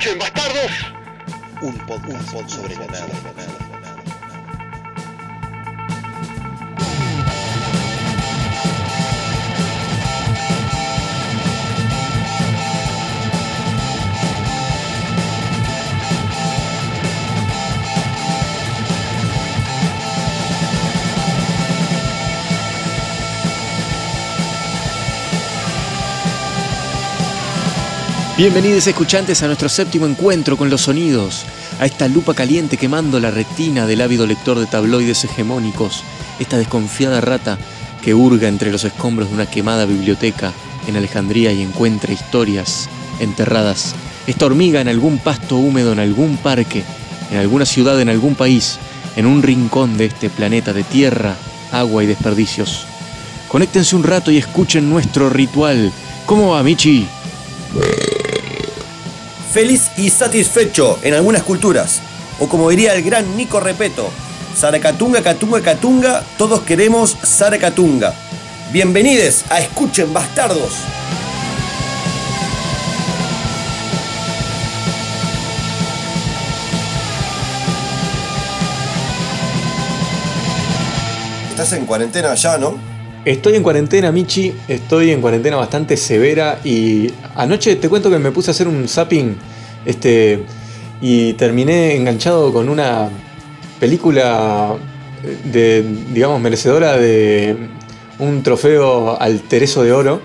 [0.00, 0.70] Escuchen, bastardos.
[1.60, 3.69] Un podcast sobre la nada.
[28.40, 31.44] Bienvenidos escuchantes a nuestro séptimo encuentro con los sonidos,
[31.78, 36.02] a esta lupa caliente quemando la retina del ávido lector de tabloides hegemónicos,
[36.38, 37.58] esta desconfiada rata
[38.02, 40.54] que hurga entre los escombros de una quemada biblioteca
[40.86, 43.94] en Alejandría y encuentra historias enterradas,
[44.26, 46.82] esta hormiga en algún pasto húmedo, en algún parque,
[47.30, 48.78] en alguna ciudad, en algún país,
[49.16, 51.36] en un rincón de este planeta de tierra,
[51.72, 52.86] agua y desperdicios.
[53.48, 55.92] Conéctense un rato y escuchen nuestro ritual.
[56.24, 57.06] ¿Cómo va, Michi?
[59.52, 62.00] Feliz y satisfecho en algunas culturas.
[62.38, 64.10] O como diría el gran Nico Repeto,
[64.56, 68.14] Saracatunga, Catunga, Catunga, todos queremos Saracatunga.
[68.72, 70.74] Bienvenidos a Escuchen Bastardos.
[81.50, 82.99] Estás en cuarentena ya, ¿no?
[83.24, 84.54] Estoy en cuarentena, Michi.
[84.68, 86.60] Estoy en cuarentena bastante severa.
[86.64, 89.36] Y anoche te cuento que me puse a hacer un zapping.
[89.84, 90.44] Este.
[91.02, 93.08] Y terminé enganchado con una
[93.78, 94.74] película
[95.44, 95.82] de,
[96.12, 97.56] digamos, merecedora de
[98.18, 100.20] un trofeo al Tereso de Oro.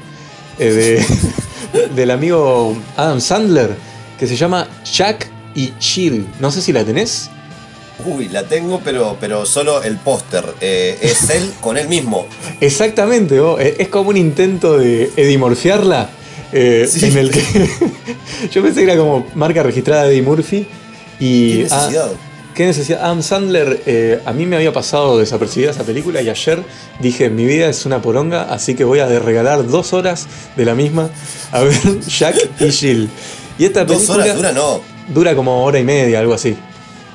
[0.59, 3.75] eh, de- del amigo Adam Sandler.
[4.19, 6.25] Que se llama Jack y Jill.
[6.39, 7.29] No sé si la tenés.
[8.03, 10.43] Uy, la tengo, pero, pero solo el póster.
[10.61, 12.27] Eh, es él con él mismo.
[12.59, 13.37] Exactamente.
[13.59, 16.09] Eh, es como un intento de edimorfiarla.
[16.51, 17.05] eh, Sí.
[17.05, 17.41] En el que
[18.51, 20.67] yo pensé que era como marca registrada de Eddie Murphy.
[21.19, 22.09] Y, ¿Qué necesidad?
[22.13, 22.19] ah,
[22.53, 22.99] ¿Qué necesidad?
[23.03, 26.63] Adam Sandler, eh, a mí me había pasado desapercibida esa película y ayer
[27.01, 30.73] dije, mi vida es una poronga, así que voy a regalar dos horas de la
[30.75, 31.09] misma
[31.51, 33.09] a ver Jack y Jill.
[33.57, 34.81] Y esta Dos película horas dura, no.
[35.13, 36.55] dura como hora y media, algo así.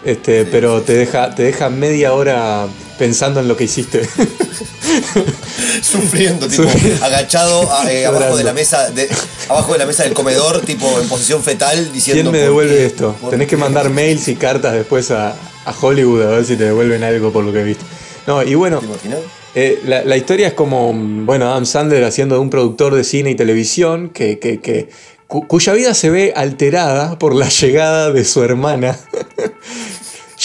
[0.04, 2.66] Este, Sí, pero te deja, te deja media hora
[2.98, 4.00] pensando en lo que hiciste.
[5.82, 7.04] Sufriendo, tipo, Sufriendo.
[7.04, 9.08] agachado a- eh, abajo de la mesa, de-
[9.48, 12.22] abajo de la mesa del comedor, tipo en posición fetal, diciendo.
[12.22, 12.86] ¿Quién me ¿por devuelve qué?
[12.86, 13.16] esto?
[13.20, 15.30] ¿Por Tenés que mandar mails y cartas después a,
[15.64, 17.84] a Hollywood a ver si te devuelven algo por lo que viste.
[18.26, 19.10] No, y bueno, ¿Te
[19.54, 23.30] eh, la, la historia es como, bueno, Adam Sandler haciendo de un productor de cine
[23.30, 24.88] y televisión que, que- que-
[25.26, 28.96] cu- cuya vida se ve alterada por la llegada de su hermana,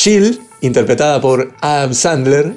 [0.06, 2.54] Jill, interpretada por Adam Sandler.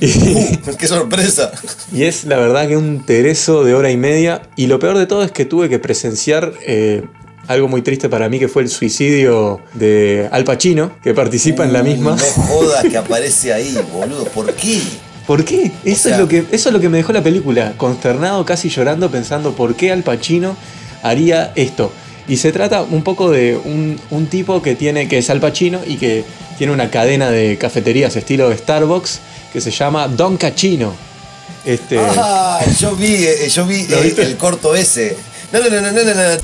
[0.00, 0.08] Y,
[0.78, 1.52] ¡Qué sorpresa!
[1.92, 4.40] y es la verdad que un tereso de hora y media.
[4.56, 7.02] Y lo peor de todo es que tuve que presenciar eh,
[7.48, 11.74] algo muy triste para mí, que fue el suicidio de Al Pacino, que participa en
[11.74, 12.12] la misma.
[12.16, 14.24] No jodas que aparece ahí, boludo.
[14.24, 14.80] ¿Por qué?
[15.26, 15.72] ¿Por qué?
[15.84, 18.70] Eso, sea- es lo que, eso es lo que me dejó la película, consternado, casi
[18.70, 20.56] llorando, pensando por qué Al Pacino
[21.02, 21.92] haría esto.
[22.26, 25.80] Y se trata un poco de un, un tipo que tiene, que es Al Pacino
[25.86, 26.24] y que
[26.58, 29.20] tiene una cadena de cafeterías estilo Starbucks
[29.52, 30.94] que se llama Don Cachino.
[31.64, 35.16] Este, Ah, yo vi, eh, yo vi ¿Lo eh, el corto ese.
[35.52, 36.36] No, no, no, no, no, no, no.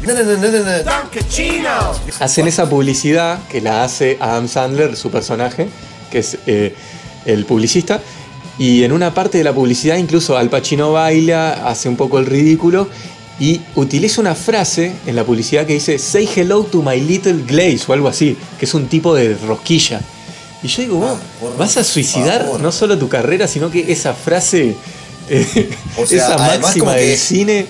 [0.00, 0.90] No, no, no, no, no, no.
[2.20, 5.68] hacen esa publicidad que la hace Adam Sandler, su personaje,
[6.10, 6.74] que es eh,
[7.26, 8.00] el publicista.
[8.58, 12.26] Y en una parte de la publicidad incluso Al Pacino baila, hace un poco el
[12.26, 12.88] ridículo
[13.40, 17.80] y utiliza una frase en la publicidad que dice Say hello to my little glaze
[17.88, 20.00] o algo así, que es un tipo de rosquilla.
[20.62, 24.14] Y yo digo, vos Ah, vas a suicidar no solo tu carrera, sino que esa
[24.14, 24.74] frase,
[25.28, 27.66] eh, O sea, esa máxima del que- cine.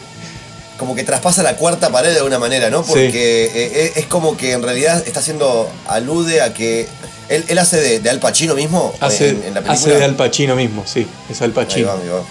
[0.79, 2.83] Como que traspasa la cuarta pared de alguna manera, ¿no?
[2.83, 2.89] Sí.
[2.89, 5.69] Porque eh, es como que en realidad está haciendo.
[5.87, 6.87] alude a que.
[7.29, 9.73] Él, él hace de, de Al Pacino mismo Hace, en, en la película.
[9.73, 11.87] hace de Al Pacino mismo, sí, es Al Ahí Pacino.
[11.89, 12.23] va, ahí va.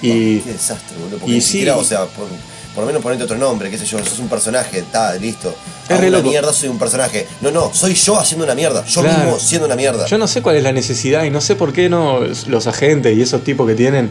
[0.00, 1.18] Y- Qué desastre, boludo.
[1.18, 1.68] Porque y ni sí.
[1.68, 2.28] o sea, por,
[2.74, 5.54] por lo menos ponete otro nombre, qué sé yo, sos un personaje, está, listo.
[5.84, 6.30] Es Hago re una loco.
[6.30, 7.26] mierda, soy un personaje.
[7.40, 8.84] No, no, soy yo haciendo una mierda.
[8.86, 9.18] Yo Claro.
[9.24, 10.06] mismo siendo una mierda.
[10.06, 13.16] Yo no sé cuál es la necesidad y no sé por qué no los agentes
[13.16, 14.10] y esos tipos que tienen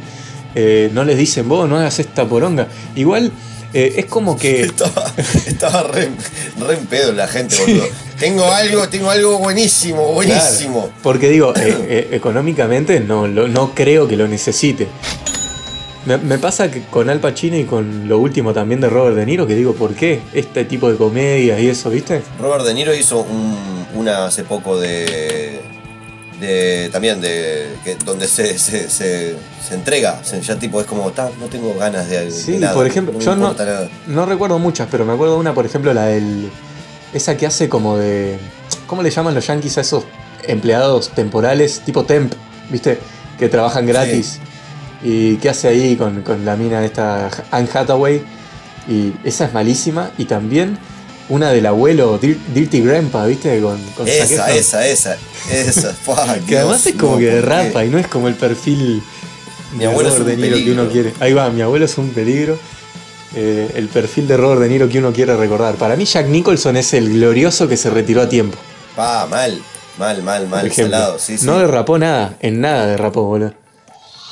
[0.56, 2.68] eh, no les dicen vos no hagas esta poronga.
[2.96, 3.32] Igual
[3.74, 5.14] eh, es como que Estaba,
[5.46, 6.10] estaba re,
[6.60, 7.86] re en pedo la gente, boludo.
[8.20, 10.90] Tengo algo, tengo algo buenísimo, buenísimo.
[11.04, 14.88] Porque digo, eh, eh, económicamente no, lo- no creo que lo necesite.
[16.08, 19.26] Me, me pasa que con Al Pacino y con lo último también de Robert De
[19.26, 22.22] Niro, que digo, ¿por qué este tipo de comedia y eso, viste?
[22.40, 25.60] Robert De Niro hizo un- una hace poco de.
[26.40, 29.36] de también de que, donde se, se, se,
[29.68, 32.86] se entrega, ya tipo es como, "Ta, no tengo ganas de, de Sí, nada, por
[32.88, 33.90] ejemplo, me yo no, importa nada".
[34.06, 36.50] no recuerdo muchas, pero me acuerdo una, por ejemplo, la del.
[37.12, 38.38] Esa que hace como de.
[38.86, 40.06] ¿Cómo le llaman los yankees a esos
[40.48, 41.82] empleados temporales?
[41.84, 42.32] Tipo temp,
[42.70, 43.00] ¿viste?
[43.40, 44.40] Que trabajan gratis.
[45.04, 48.22] Y qué hace ahí con, con la mina esta Anne Hathaway.
[48.90, 50.12] Y esa es malísima.
[50.18, 50.78] Y también
[51.30, 53.60] una del abuelo Dir- Dirty Grandpa, ¿viste?
[53.62, 55.18] Con, con Esa, esa, esa,
[55.52, 55.94] esa.
[55.94, 59.04] Fua, Que además es como no, que derrapa y no es como el perfil
[59.74, 61.14] Mi de abuelo es Robert un De Niro que uno quiere.
[61.20, 62.58] Ahí va, mi abuelo es un peligro.
[63.36, 65.76] Eh, el perfil de Robert De Niro que uno quiere recordar.
[65.76, 68.58] Para mí Jack Nicholson es el glorioso que se retiró a tiempo.
[68.96, 69.62] Pa, mal,
[70.00, 70.98] mal, mal, Por mal, ejemplo.
[70.98, 71.46] salado, sí, sí.
[71.46, 73.54] No derrapó nada, en nada derrapó, boludo.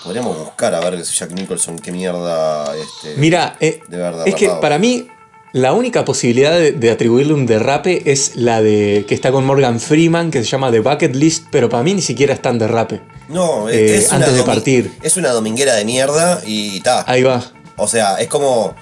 [0.06, 2.76] Podríamos buscar a ver Jack Nicholson, qué mierda.
[2.76, 5.08] Este, Mira, eh, de verdad, es que para mí
[5.52, 9.80] la única posibilidad de, de atribuirle un derrape es la de que está con Morgan
[9.80, 13.02] Freeman, que se llama The Bucket List, pero para mí ni siquiera es tan derrape.
[13.30, 14.94] No, eh, es una antes de partir.
[15.02, 17.04] Es una dominguera de mierda y ta.
[17.08, 17.44] Ahí va.
[17.76, 18.76] O sea, es como,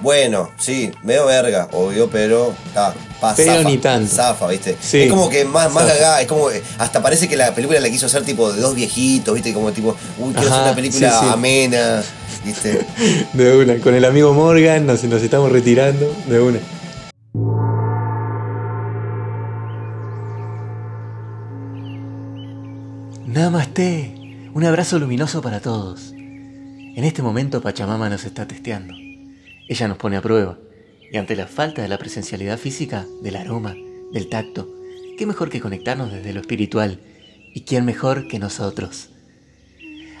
[0.00, 4.14] bueno, sí, veo verga, obvio, pero ta, pa, Pero zafa, ni tanto.
[4.14, 4.76] Zafa, ¿viste?
[4.80, 5.02] Sí.
[5.02, 7.90] Es como que más, más gaga, es como, que hasta parece que la película la
[7.90, 9.52] quiso hacer tipo de dos viejitos, ¿viste?
[9.52, 11.32] Como tipo, uy, quiero hacer Ajá, una película sí, sí.
[11.32, 12.02] amena,
[12.44, 12.86] ¿viste?
[13.32, 16.58] De una, con el amigo Morgan nos, nos estamos retirando de una.
[23.26, 26.12] Namaste, un abrazo luminoso para todos.
[26.12, 28.94] En este momento Pachamama nos está testeando.
[29.68, 30.58] Ella nos pone a prueba.
[31.12, 33.76] Y ante la falta de la presencialidad física, del aroma,
[34.12, 34.68] del tacto,
[35.18, 37.00] qué mejor que conectarnos desde lo espiritual.
[37.52, 39.10] ¿Y quién mejor que nosotros?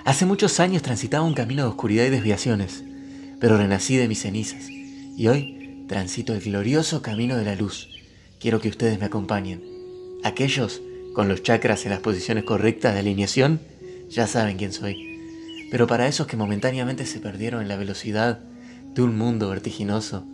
[0.04, 2.82] Hace muchos años transitaba un camino de oscuridad y desviaciones,
[3.38, 7.88] pero renací de mis cenizas y hoy transito el glorioso camino de la luz.
[8.40, 9.62] Quiero que ustedes me acompañen.
[10.24, 10.82] Aquellos
[11.14, 13.60] con los chakras en las posiciones correctas de alineación
[14.08, 15.68] ya saben quién soy.
[15.70, 18.40] Pero para esos que momentáneamente se perdieron en la velocidad
[18.94, 20.24] de un mundo vertiginoso,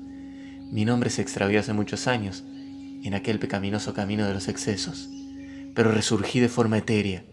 [0.70, 2.44] mi nombre se extravió hace muchos años
[3.04, 5.08] en aquel pecaminoso camino de los excesos,
[5.74, 7.24] pero resurgí de forma etérea.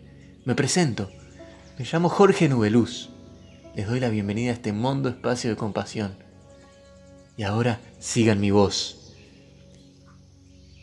[0.45, 1.09] Me presento.
[1.80, 3.09] Me llamo Jorge Nubeluz.
[3.75, 6.15] Les doy la bienvenida a este mundo espacio de compasión.
[7.38, 9.15] Y ahora sigan mi voz.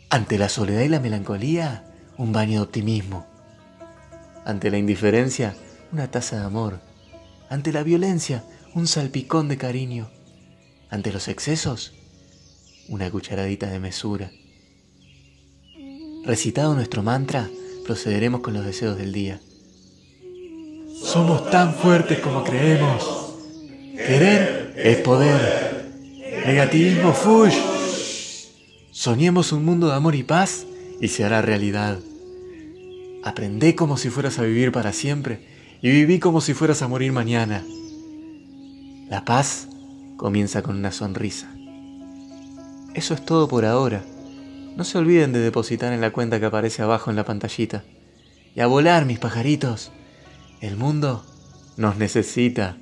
[0.09, 1.85] Ante la soledad y la melancolía,
[2.17, 3.25] un baño de optimismo.
[4.43, 5.55] Ante la indiferencia,
[5.93, 6.81] una taza de amor.
[7.49, 8.43] Ante la violencia,
[8.73, 10.09] un salpicón de cariño.
[10.89, 11.93] Ante los excesos,
[12.91, 14.31] una cucharadita de mesura.
[16.25, 17.49] Recitado nuestro mantra,
[17.85, 19.39] procederemos con los deseos del día.
[21.01, 23.33] Somos tan fuertes como creemos.
[23.95, 25.89] Querer es poder.
[26.45, 27.55] Negativismo fush.
[28.91, 30.65] Soñemos un mundo de amor y paz
[30.99, 31.97] y se hará realidad.
[33.23, 35.47] Aprendé como si fueras a vivir para siempre
[35.81, 37.63] y viví como si fueras a morir mañana.
[39.09, 39.69] La paz
[40.17, 41.49] comienza con una sonrisa.
[42.93, 44.03] Eso es todo por ahora.
[44.75, 47.83] No se olviden de depositar en la cuenta que aparece abajo en la pantallita.
[48.53, 49.91] Y a volar, mis pajaritos.
[50.59, 51.25] El mundo
[51.77, 52.77] nos necesita.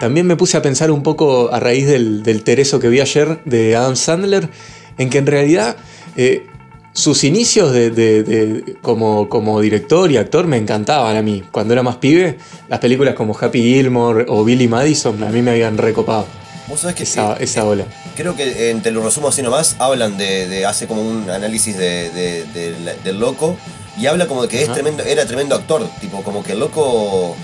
[0.00, 3.44] También me puse a pensar un poco a raíz del, del Tereso que vi ayer
[3.44, 4.48] de Adam Sandler,
[4.96, 5.76] en que en realidad
[6.16, 6.46] eh,
[6.94, 11.42] sus inicios de, de- de- como, como director y actor me encantaban a mí.
[11.50, 12.38] Cuando era más pibe,
[12.68, 16.26] las películas como Happy Gilmore o Billy Madison a mí me habían recopado
[16.68, 17.84] Vos sabés que esa, sí, esa ola.
[18.14, 21.76] Creo que eh, te lo resumo así nomás, hablan de, de- hace como un análisis
[21.76, 23.56] del loco
[23.98, 27.36] y habla como de que es tremendo, era tremendo actor, tipo como que el loco,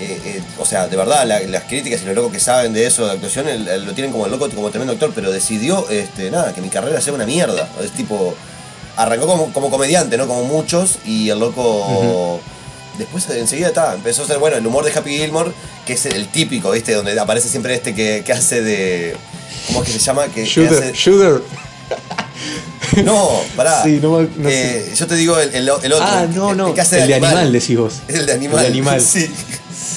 [0.00, 2.86] eh, eh, o sea, de verdad la- las críticas y los locos que saben de
[2.86, 5.88] eso de actuación el- el- lo tienen como el loco como tremendo actor, pero decidió,
[5.90, 8.34] este, nada, que mi carrera sea una mierda, es tipo,
[8.96, 10.26] arrancó como, como comediante, ¿no?
[10.26, 12.40] Como muchos y el loco...
[12.98, 15.52] Después enseguida está, empezó a ser bueno el humor de Happy Gilmore,
[15.86, 16.92] que es el típico, ¿viste?
[16.92, 19.16] Donde aparece siempre este que, que hace de.
[19.68, 20.26] ¿Cómo es que se llama?
[20.26, 21.40] Que, que Shooter, hace- Shooter.
[23.04, 23.82] No, pará.
[23.84, 24.96] Sí, no no Eh, sé.
[24.96, 25.98] Yo te digo el, el- el otro.
[26.02, 26.74] Ah, no, el no.
[26.74, 27.94] que hace El de animal, decís vos.
[28.08, 28.58] Es el de animal.
[28.58, 29.00] El de animal.
[29.06, 29.30] Sí.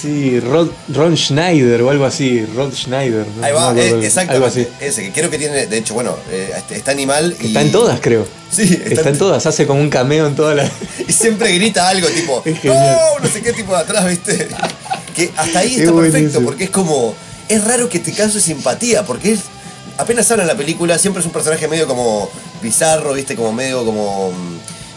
[0.04, 2.46] Sí, Rod, Ron Schneider o algo así.
[2.46, 3.26] Rod Schneider.
[3.26, 3.42] ¿no?
[3.46, 4.12] Ahí No va, acuerdo eh.
[4.28, 4.68] Algo así.
[4.82, 7.48] Ese, que creo que tiene, de hecho, bueno, eh, este- está animal y.
[7.48, 8.28] Está en todas, creo.
[8.52, 9.46] Sí, está, Está en todas.
[9.46, 10.70] Hace como un cameo en todas las.
[11.08, 12.74] Y siempre grita algo tipo, Es no,
[13.22, 14.50] no sé qué tipo de atrás, ¿viste?
[15.16, 16.46] Que hasta ahí Es está perfecto, buenísimo.
[16.46, 17.16] porque es como.
[17.48, 19.40] Es raro que te cause simpatía, porque es.
[19.98, 22.30] Apenas habla en la película, siempre es un personaje medio como
[22.62, 23.38] bizarro, ¿viste?
[23.38, 24.34] Como medio como.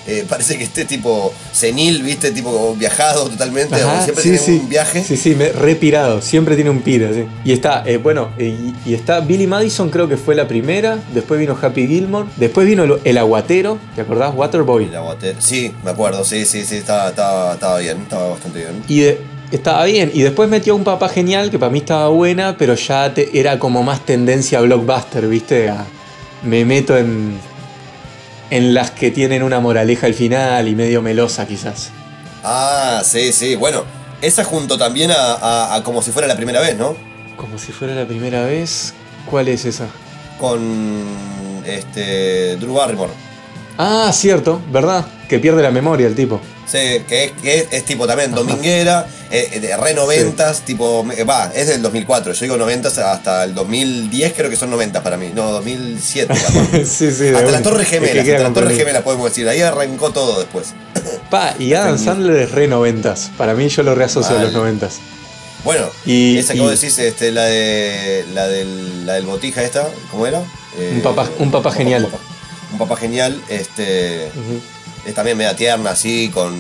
[0.07, 2.31] Eh, parece que esté tipo senil, ¿viste?
[2.31, 4.53] Tipo viajado totalmente, Ajá, siempre sí, tiene sí.
[4.63, 5.05] un viaje.
[5.05, 6.21] Sí, sí, me, repirado.
[6.23, 7.25] Siempre tiene un pira, sí.
[7.45, 10.99] Y está, eh, bueno, y, y está Billy Madison, creo que fue la primera.
[11.13, 12.29] Después vino Happy Gilmore.
[12.37, 14.33] Después vino el, el aguatero, ¿te acordás?
[14.35, 14.85] Waterboy.
[14.85, 15.37] El aguatero.
[15.41, 18.83] Sí, me acuerdo, sí, sí, sí, estaba, estaba, estaba bien, estaba bastante bien.
[18.89, 19.21] Y de-
[19.53, 20.11] estaba bien.
[20.13, 23.59] Y después metió un papá genial, que para mí estaba buena, pero ya te- era
[23.59, 25.69] como más tendencia a blockbuster, ¿viste?
[25.69, 25.85] A-
[26.43, 27.39] me meto en,
[28.51, 31.91] en las que tienen una moraleja al final y medio melosa quizás.
[32.45, 33.85] Ah, sí, sí, bueno,
[34.23, 36.97] esa junto también a, a- a como si fuera la primera vez, ¿no?
[37.37, 38.95] Como si fuera la primera vez.
[39.29, 39.87] ¿Cuál es esa?
[40.39, 41.05] Con
[41.67, 43.13] este Drew Barrymore.
[43.79, 45.05] Ah, cierto, ¿verdad?
[45.29, 46.41] Que pierde la memoria el tipo.
[46.67, 51.23] Sí, que es, que es, tipo también dominguera, eh, eh, de re noventas, tipo, eh,
[51.23, 55.17] va, es del 2004, yo digo noventas hasta el 2010 creo que son noventas para
[55.17, 56.85] mí, no, 2007 capaz.
[56.85, 57.29] sí, sí.
[57.29, 57.51] Hasta una.
[57.53, 58.79] la Torre Es que Gemela, queda hasta la Torre comprendido.
[58.79, 60.69] Gemela podemos decir, ahí arrancó todo después.
[61.31, 61.99] Pa, y Adam.
[61.99, 63.31] Sandler es re noventas.
[63.39, 64.97] Para mí yo lo reasocio a los noventas.
[65.65, 69.63] Bueno, Y- esa que y- vos decís, este, la de la del, la del botija
[69.63, 70.43] esta, ¿cómo era?
[70.79, 72.05] Eh, Un papá- un papá genial.
[72.07, 72.23] Un papá,
[72.73, 74.31] un papá genial, este.
[75.07, 76.55] Es también media tierna así, con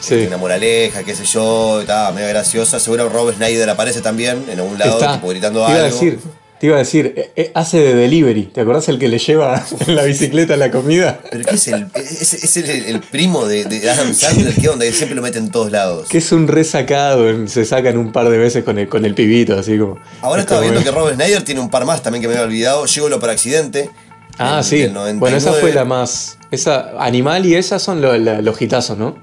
[0.00, 0.14] Sí.
[0.26, 2.80] una moraleja, qué sé yo, está media graciosa.
[2.80, 5.14] Seguro Rob Snyder aparece también en algún lado, Está.
[5.14, 5.86] tipo gritando te iba algo.
[5.86, 6.18] a decir,
[6.58, 8.46] te iba a decir, eh, eh, hace de delivery.
[8.46, 11.20] ¿Te acordás el que le lleva en la bicicleta la comida?
[11.30, 14.54] Pero ¿qué es el, es, es el, el primo de, de Adam Sandler?
[14.54, 14.84] ¿Qué onda?
[14.84, 16.08] Que siempre lo mete en todos lados.
[16.08, 19.56] Que es un resacado, se sacan un par de veces con el, con el pibito,
[19.56, 20.00] así como.
[20.20, 22.44] Ahora es estaba viendo que Rob Snyder tiene un par más también que me había
[22.46, 22.86] olvidado.
[22.86, 23.88] Llegó por accidente.
[24.38, 24.78] Ah, del- sí.
[24.78, 25.18] del 99.
[25.20, 26.38] Bueno, esa fue la más.
[26.50, 29.16] Esa, Animal y esas son lo- la- los hitazos, ¿no?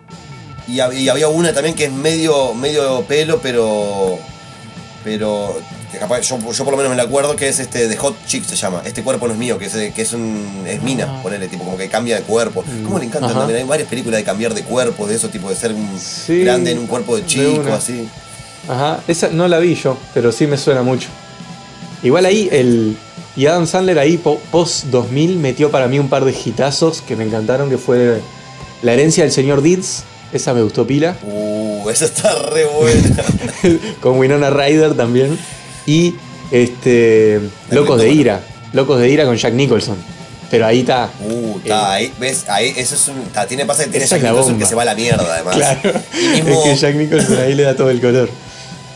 [0.67, 4.17] Y, y había una también que es medio, medio pelo, pero.
[5.03, 5.59] Pero.
[5.91, 8.15] que capaz- yo, yo por lo menos me la acuerdo que es este de Hot
[8.27, 8.83] Chick se llama.
[8.85, 10.63] Este cuerpo no es mío, que es, que es un.
[10.67, 11.19] es mina, Ah.
[11.23, 12.63] ponele, tipo, como que cambia de cuerpo.
[12.83, 13.39] ¿Cómo le encanta Ajá.
[13.39, 13.59] también?
[13.61, 16.71] Hay varias películas de cambiar de cuerpo, de eso, tipo de ser un Sí, grande
[16.71, 18.07] en un cuerpo de chico, así.
[18.67, 21.07] Ajá, esa no la vi yo, pero sí me suena mucho.
[22.03, 22.95] Igual ahí el.
[23.39, 27.15] Y Adam Sandler ahí po- post 2000 metió para mí un par de hitazos que
[27.15, 28.19] me encantaron, que fue
[28.81, 30.03] La herencia del señor Deeds,
[30.33, 33.23] esa me gustó pila, Uh, esa está re buena.
[34.01, 35.39] con Winona Ryder también,
[35.85, 36.15] y
[36.51, 37.39] este
[37.71, 38.41] Locos de Ira,
[38.73, 39.95] Locos de Ira con Jack Nicholson.
[40.51, 41.09] Pero ahí está.
[41.21, 43.21] Uh, está ahí, ves, ahí, eso es un.
[43.47, 44.59] tiene pasa que tiene Jack Nicholson bomba.
[44.59, 45.55] que se va a la mierda, además.
[45.55, 45.93] Claro,
[46.33, 48.29] mismo, es que Jack Nicholson ahí le da todo el color.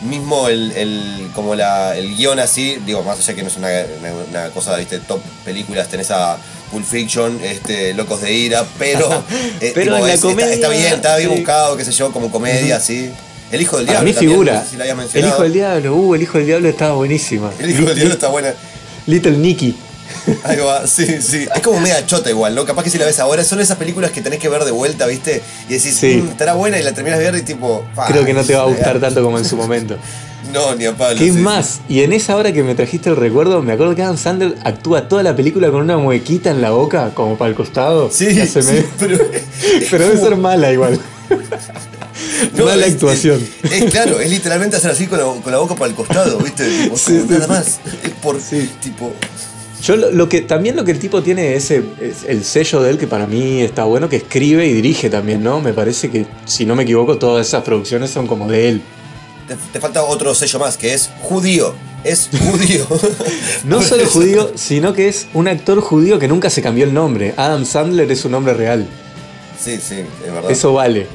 [0.04, 3.70] Mismo el, el- como la, el guion así, digo, más allá que no es una,
[4.30, 6.38] una- cosa, viste, top películas, tenés a
[6.72, 9.24] Pulp Fiction, este, Locos de Ira, pero,
[9.62, 11.36] eh, Pero en la es- está- comedia, está, bien, está bien sí.
[11.38, 13.10] buscado, qué sé yo, como comedia, así.
[13.52, 14.06] El hijo del diablo.
[14.06, 14.54] mí también, figura.
[14.54, 17.52] no sé si la el hijo del diablo, uh, el hijo del diablo estaba buenísima.
[17.60, 18.54] El hijo del diablo está buena.
[19.06, 19.76] Little Nicky.
[20.44, 21.48] Ahí va, sí, sí.
[21.56, 22.66] Es como media chota igual, ¿no?
[22.66, 25.06] Capaz que si la ves ahora, son esas películas que tenés que ver de vuelta,
[25.08, 25.42] ¿viste?
[25.70, 26.22] Y decís, Sí.
[26.24, 27.86] "Mm, estará buena y la terminas de ver y tipo.
[27.96, 29.00] "Pa, Creo que no te va a gustar ya".
[29.02, 29.98] tanto como en su momento.
[30.52, 31.18] No, ni a palo.
[31.18, 31.80] ¿Qué sí, más?
[31.88, 35.08] Y en esa hora que me trajiste el recuerdo, me acuerdo que Adam Sandler actúa
[35.08, 38.12] toda la película con una muequita en la boca, como para el costado.
[38.12, 38.60] Sí, sí,
[39.00, 39.18] pero.
[39.90, 41.00] Pero debe ser mala igual.
[42.58, 43.42] No, mala es- actuación.
[43.64, 46.38] Es, es claro, es literalmente hacer así con la, con la boca para el costado,
[46.40, 46.66] ¿viste?
[46.84, 46.98] Tipo,
[47.30, 47.80] nada más.
[48.04, 48.40] Es por.
[48.40, 48.70] Sí.
[48.82, 49.14] Tipo.
[49.84, 52.82] Yo lo, lo que también lo que el tipo tiene es, ese- es el sello
[52.82, 55.60] de él que para mí está bueno, que escribe y dirige también, ¿no?
[55.60, 58.82] Me parece que, si no me equivoco, todas esas producciones son como de él.
[59.48, 61.74] Te, te falta otro sello más, que es judío.
[62.06, 62.88] Es judío.
[63.66, 67.34] No solo judío, sino que es un actor judío que nunca se cambió el nombre.
[67.38, 68.88] Adam Sandler es su nombre real.
[69.62, 70.52] Sí, sí, es verdad.
[70.52, 71.08] Eso vale.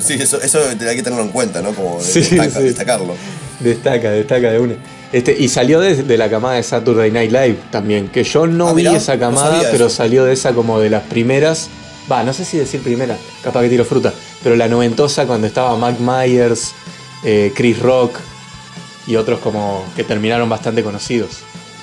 [0.00, 1.72] Sí, eso, eso hay que tenerlo en cuenta, ¿no?
[1.74, 2.62] Como Sí, destaca- sí.
[2.64, 3.14] destacarlo.
[3.60, 4.74] Destaca, destaca de una.
[5.12, 8.68] Este, y salió de, de la camada de Saturday Night Live también, que yo no
[8.68, 11.68] Ah, vi mirá, esa camada, pero salió de esa como de las primeras.
[12.10, 15.76] Va, no sé si decir primera, capaz que tiro fruta, pero la noventosa cuando estaba
[15.76, 16.72] Mac Myers,
[17.24, 18.18] eh, Chris Rock
[19.06, 21.40] y otros como que terminaron bastante conocidos.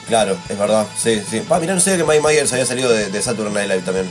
[0.07, 0.87] Claro, es verdad.
[0.97, 1.41] Sí, sí.
[1.61, 4.07] Mirá, no sé que Mike Myers había salido de, de Saturday Night Live también.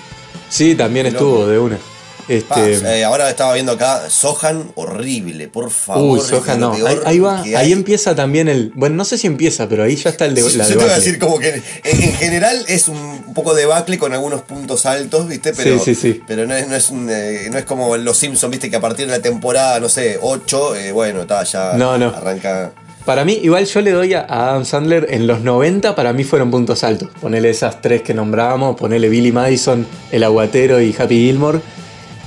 [0.49, 1.79] Sí, también estuvo de una.
[2.29, 6.19] Este, eh, ahora estaba viendo acá Sohan, horrible, por favor.
[6.19, 6.73] Uy, lo no.
[6.87, 7.73] Ahí, ahí va, ahí hay.
[7.73, 8.71] empieza también el.
[8.75, 10.83] Bueno, no sé si empieza, pero ahí ya está el de, Yo la te voy
[10.83, 10.95] a debacle.
[11.05, 15.53] decir como que en, en general es un poco debacle con algunos puntos altos, ¿viste?
[15.55, 16.21] Pero, Sí, sí, sí.
[16.27, 18.69] pero no es, no, es un, eh, no es como los Simpsons, ¿viste?
[18.71, 22.09] Que a partir de la temporada, no sé, 8, eh, bueno, está, ya No, no.
[22.09, 22.73] arranca.
[23.05, 26.51] Para mí, igual yo le doy a Adam Sandler en los 90, para mí fueron
[26.51, 27.09] puntos altos.
[27.23, 31.61] Ponele esas tres que nombrábamos, ponele Billy Madison, El Aguatero y Happy Gilmore,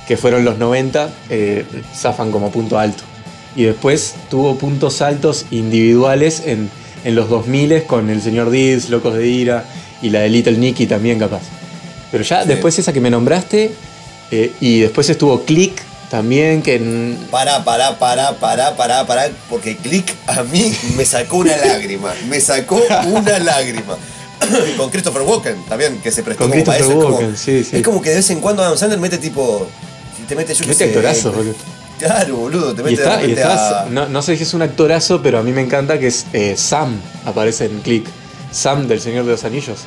[0.08, 1.64] que fueron los 90, eh,
[1.96, 3.02] zafan como punto alto.
[3.54, 6.70] Y después tuvo puntos altos individuales en,
[7.04, 9.64] en los 2000 con El Señor Deeds, Locos de Ira
[10.00, 11.42] y la de Little Nicky también capaz.
[12.10, 13.72] Pero ya después esa que me nombraste,
[14.30, 15.80] eh, y después estuvo Click
[16.10, 16.76] también, que...
[16.76, 22.12] en- Pará, pará, pará, pará, pará, pará, porque Click a mí me sacó una lágrima.
[22.28, 23.96] Me sacó una lágrima.
[24.76, 26.88] Con Christopher Walken también, que se prestó Con como para eso.
[26.88, 27.76] Es como- Walken, sí, sí.
[27.76, 29.68] Es como que de vez en cuando Adam Sandler mete tipo.
[30.28, 31.54] Te mete yo qué sé, actorazo, boludo.
[31.98, 34.42] Claro, boludo, te Y mete de está, y repente está- a- no, no sé si
[34.42, 38.06] es un actorazo, pero a mí me encanta que es eh, Sam, aparece en Click.
[38.50, 39.78] Sam del Señor de los Anillos.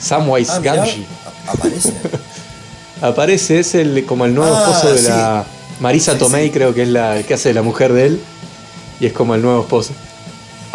[0.00, 1.06] Samwise Ah, Gamgee.
[1.46, 1.92] aparece.
[3.02, 5.08] Aparece, es el, como el nuevo Ah, esposo de sí.
[5.08, 5.44] la.
[5.80, 6.50] Marisa Sí, Tomei, sí.
[6.52, 8.20] creo que es la que hace de la mujer de él.
[9.00, 9.92] Y es como el nuevo esposo.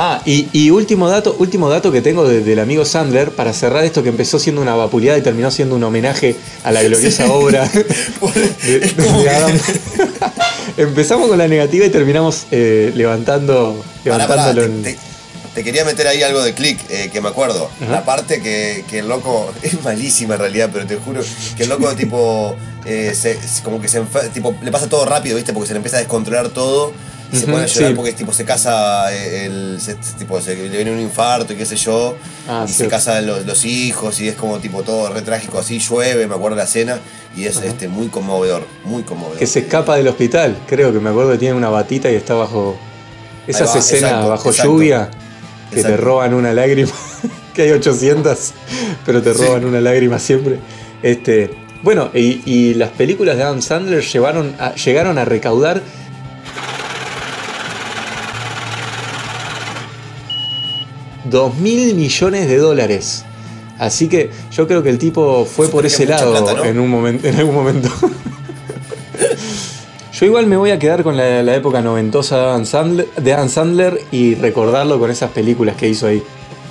[0.04, 3.84] Ah, y, y último dato, último dato que tengo de- del amigo Sandler, para cerrar
[3.84, 7.70] esto que empezó siendo una vapuleada y terminó siendo un homenaje a la gloriosa obra
[8.66, 9.52] de, de Adam.
[10.78, 14.96] Empezamos con la negativa y terminamos eh, levantando, Pará, pará, levantándolo te, en.
[14.98, 15.12] te-
[15.54, 17.70] te quería meter ahí algo de click, eh, que me acuerdo.
[17.82, 17.92] Ajá.
[17.92, 19.54] La parte que, que el loco.
[19.62, 21.22] Es malísima en realidad, pero te juro
[21.58, 22.56] que el loco, tipo.
[22.86, 24.02] eh, se- como que se
[24.34, 25.52] tipo, le pasa todo rápido, ¿viste?
[25.54, 26.94] Porque se le empieza a descontrolar todo.
[27.32, 27.96] Y se Ujú, pone a llorar sí.
[27.96, 29.14] porque tipo, se casa.
[29.14, 32.18] eh, El, se- tipo, se- le viene un infarto y qué sé yo.
[32.48, 35.80] Ah, y se casan los, los hijos y es como tipo todo re trágico así.
[35.80, 37.00] Llueve, me acuerdo la escena.
[37.36, 38.66] Y es este, muy conmovedor.
[38.84, 39.38] Muy conmovedor.
[39.40, 42.34] Que se escapa del hospital, creo que me acuerdo que tiene una batita y está
[42.34, 42.78] bajo.
[43.48, 44.72] Esas va, escenas exacto, bajo exacto.
[44.72, 45.10] lluvia
[45.74, 46.92] que te roban una lágrima,
[47.54, 48.52] que hay 800,
[49.06, 49.42] pero te Sí.
[49.42, 50.60] roban una lágrima siempre.
[51.02, 51.50] Este,
[51.82, 55.82] bueno, y, y las películas de Adam Sandler llevaron a- llegaron a recaudar
[61.32, 63.26] dos mil millones de dólares.
[63.80, 66.66] Así que yo creo que el tipo fue por ese lado plata, ¿no?
[66.66, 67.90] en, un momento, en algún momento.
[70.14, 73.34] Yo igual me voy a quedar con la, la época noventosa de Adam, Sandler, de
[73.34, 76.22] Adam Sandler y recordarlo con esas películas que hizo ahí.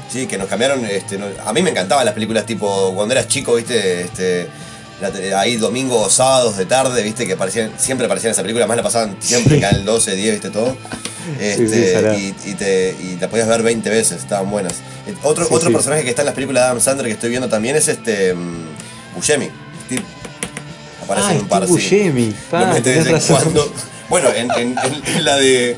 [0.08, 0.84] Sí, que nos cambiaron.
[0.84, 4.46] Este, no- a mí me encantaban las películas tipo cuando eras chico, viste, este,
[5.00, 7.36] la ahí domingos o sábados de tarde, viste, que
[7.78, 9.60] siempre aparecían esas películas, más la pasaban siempre Sí.
[9.60, 10.76] Canal 12, 10, viste todo.
[11.38, 14.74] Sí, Este, y, y te, y la podías ver 20 veces, estaban buenas.
[15.06, 17.30] Eh, Otro, Sí, otro personaje que está en las películas de Adam Sandler que estoy
[17.30, 19.48] viendo también es este mm, Buscemi.
[19.86, 20.02] Steve.
[21.04, 21.66] Aparece Ah, en un par.
[21.66, 23.72] Buscemi, pa, de vez cuando.
[24.08, 25.76] Bueno, en, en- en- en la de.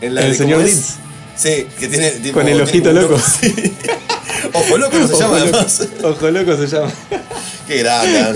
[0.00, 0.62] En la El de señor.
[0.62, 0.94] Leeds.
[1.36, 2.10] Sí, que tiene.
[2.12, 3.14] tipo, Con el ojito loco.
[4.52, 5.88] Ojo loco no se Ojo llama loco, además.
[6.02, 6.92] Ojo loco se llama.
[7.66, 8.34] Qué grande, Adam.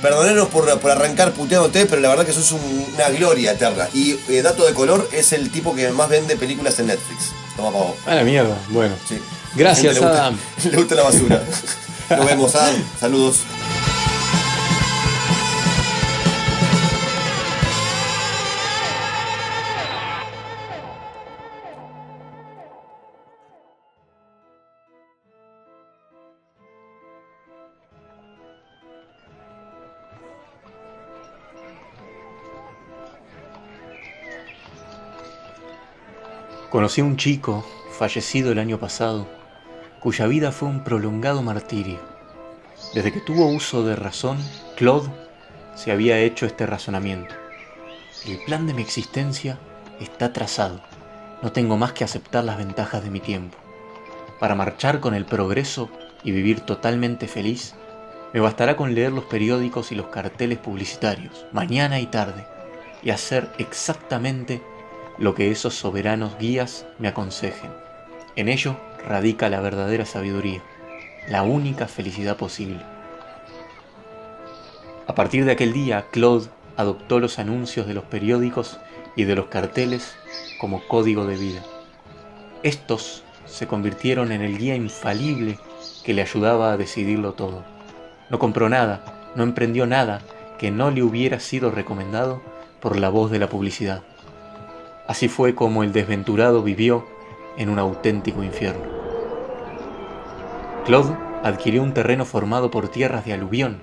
[0.00, 3.88] Perdonenos por, por arrancar puteándote, pero la verdad que sos un- una gloria eterna.
[3.92, 7.32] Y eh, dato de color, es el tipo que más vende películas en Netflix.
[7.56, 7.94] Toma pa' vos.
[8.06, 8.56] A la mierda.
[8.68, 8.94] Bueno.
[9.08, 9.18] Sí.
[9.54, 10.38] Gracias, le gusta- Adam.
[10.70, 11.42] Le gusta la basura.
[12.10, 12.74] Nos vemos, Adam.
[13.00, 13.40] Saludos.
[36.76, 39.26] Conocí a un chico, fallecido el año pasado,
[39.98, 41.98] cuya vida fue un prolongado martirio.
[42.92, 44.36] Desde que tuvo uso de razón,
[44.76, 45.08] Claude
[45.74, 47.34] se había hecho este razonamiento.
[48.26, 49.58] El plan de mi existencia
[50.00, 50.82] está trazado.
[51.40, 53.56] No tengo más que aceptar las ventajas de mi tiempo.
[54.38, 55.88] Para marchar con el progreso
[56.24, 57.74] y vivir totalmente feliz,
[58.34, 62.46] me bastará con leer los periódicos y los carteles publicitarios, mañana y tarde,
[63.02, 64.60] y hacer exactamente
[65.18, 67.70] lo que esos soberanos guías me aconsejen.
[68.36, 68.76] En ello
[69.06, 70.62] radica la verdadera sabiduría,
[71.28, 72.80] la única felicidad posible.
[75.06, 78.78] A partir de aquel día, Claude adoptó los anuncios de los periódicos
[79.14, 80.14] y de los carteles
[80.60, 81.62] como código de vida.
[82.62, 85.58] Estos se convirtieron en el guía infalible
[86.04, 87.64] que le ayudaba a decidirlo todo.
[88.28, 90.20] No compró nada, no emprendió nada
[90.58, 92.42] que no le hubiera sido recomendado
[92.80, 94.02] por la voz de la publicidad.
[95.08, 97.06] Así fue como el desventurado vivió
[97.56, 98.84] en un auténtico infierno.
[100.84, 103.80] Claude adquirió un terreno formado por tierras de aluvión,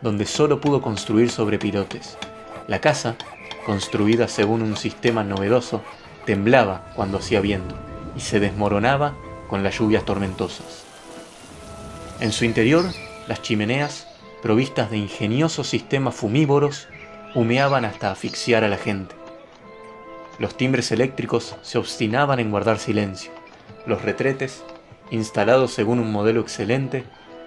[0.00, 2.16] donde solo pudo construir sobre pilotes.
[2.68, 3.16] La casa,
[3.64, 5.82] construida según un sistema novedoso,
[6.24, 7.74] temblaba cuando hacía viento
[8.16, 9.14] y se desmoronaba
[9.48, 10.84] con las lluvias tormentosas.
[12.20, 12.84] En su interior,
[13.26, 14.06] las chimeneas,
[14.40, 16.86] provistas de ingeniosos sistemas fumívoros,
[17.34, 19.15] humeaban hasta asfixiar a la gente.
[20.38, 23.32] Los timbres eléctricos se obstinaban en guardar silencio.
[23.86, 24.64] Los retretes,
[25.10, 27.04] instalados según un modelo excelente,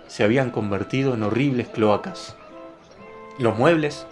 [0.07, 2.35] se habían convertido en horribles cloacas.
[3.37, 4.07] Los muebles,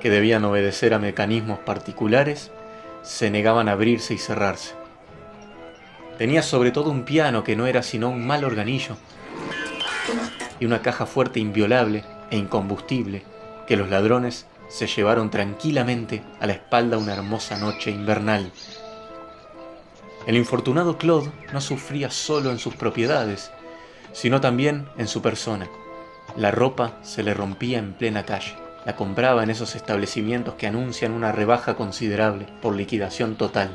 [0.00, 2.50] que debían obedecer a mecanismos particulares,
[3.02, 4.74] se negaban a abrirse y cerrarse.
[6.18, 8.96] Tenía sobre todo un piano que no era sino un mal organillo
[10.58, 13.22] y una caja fuerte inviolable e incombustible
[13.68, 18.50] que los ladrones se llevaron tranquilamente a la espalda una hermosa noche invernal.
[20.26, 23.52] El infortunado Claude no sufría solo en sus propiedades,
[24.12, 25.68] sino también en su persona.
[26.36, 28.56] La ropa se le rompía en plena calle.
[28.84, 33.70] La compraba en esos establecimientos que anuncian una rebaja considerable por liquidación total.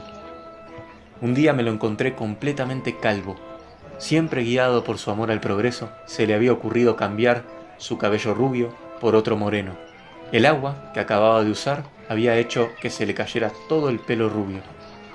[1.21, 3.35] Un día me lo encontré completamente calvo.
[3.97, 7.43] Siempre guiado por su amor al progreso, se le había ocurrido cambiar
[7.77, 9.90] su cabello rubio por otro moreno.
[10.31, 14.29] El agua que acababa de usar había hecho que se le cayera todo el pelo
[14.29, 14.61] rubio.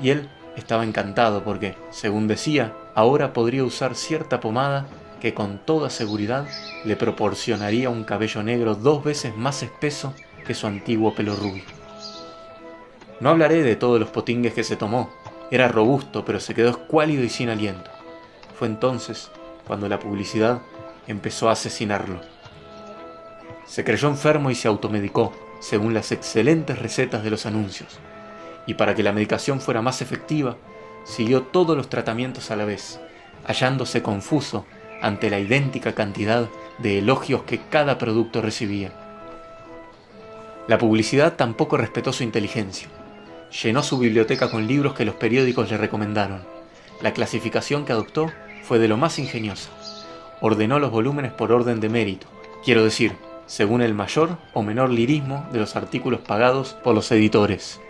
[0.01, 4.87] Y él estaba encantado porque, según decía, ahora podría usar cierta pomada
[5.21, 6.47] que con toda seguridad
[6.85, 10.15] le proporcionaría un cabello negro dos veces más espeso
[10.47, 11.65] que su antiguo pelo rubio.
[13.21, 15.11] No hablaré de todos los potingues que se tomó,
[15.51, 17.91] era robusto, pero se quedó escuálido y sin aliento.
[18.59, 19.31] Fue entonces
[19.67, 20.61] cuando la publicidad
[21.07, 22.21] empezó a asesinarlo.
[23.67, 27.99] Se creyó enfermo y se automedicó, según las excelentes recetas de los anuncios.
[28.67, 30.57] Y para que la medicación fuera más efectiva,
[31.05, 33.01] siguió todos los tratamientos a la vez,
[33.45, 34.67] hallándose confuso
[35.03, 36.49] ante la idéntica cantidad
[36.79, 38.93] de elogios que cada producto recibía.
[40.69, 42.89] La publicidad tampoco respetó su inteligencia.
[43.63, 46.43] Llenó su biblioteca con libros que los periódicos le recomendaron.
[47.01, 48.33] La clasificación que adoptó
[48.65, 49.71] fue de lo más ingeniosa.
[50.41, 52.27] Ordenó los volúmenes por orden de mérito,
[52.65, 53.15] quiero decir,
[53.47, 57.81] según el mayor o menor lirismo de los artículos pagados por los editores.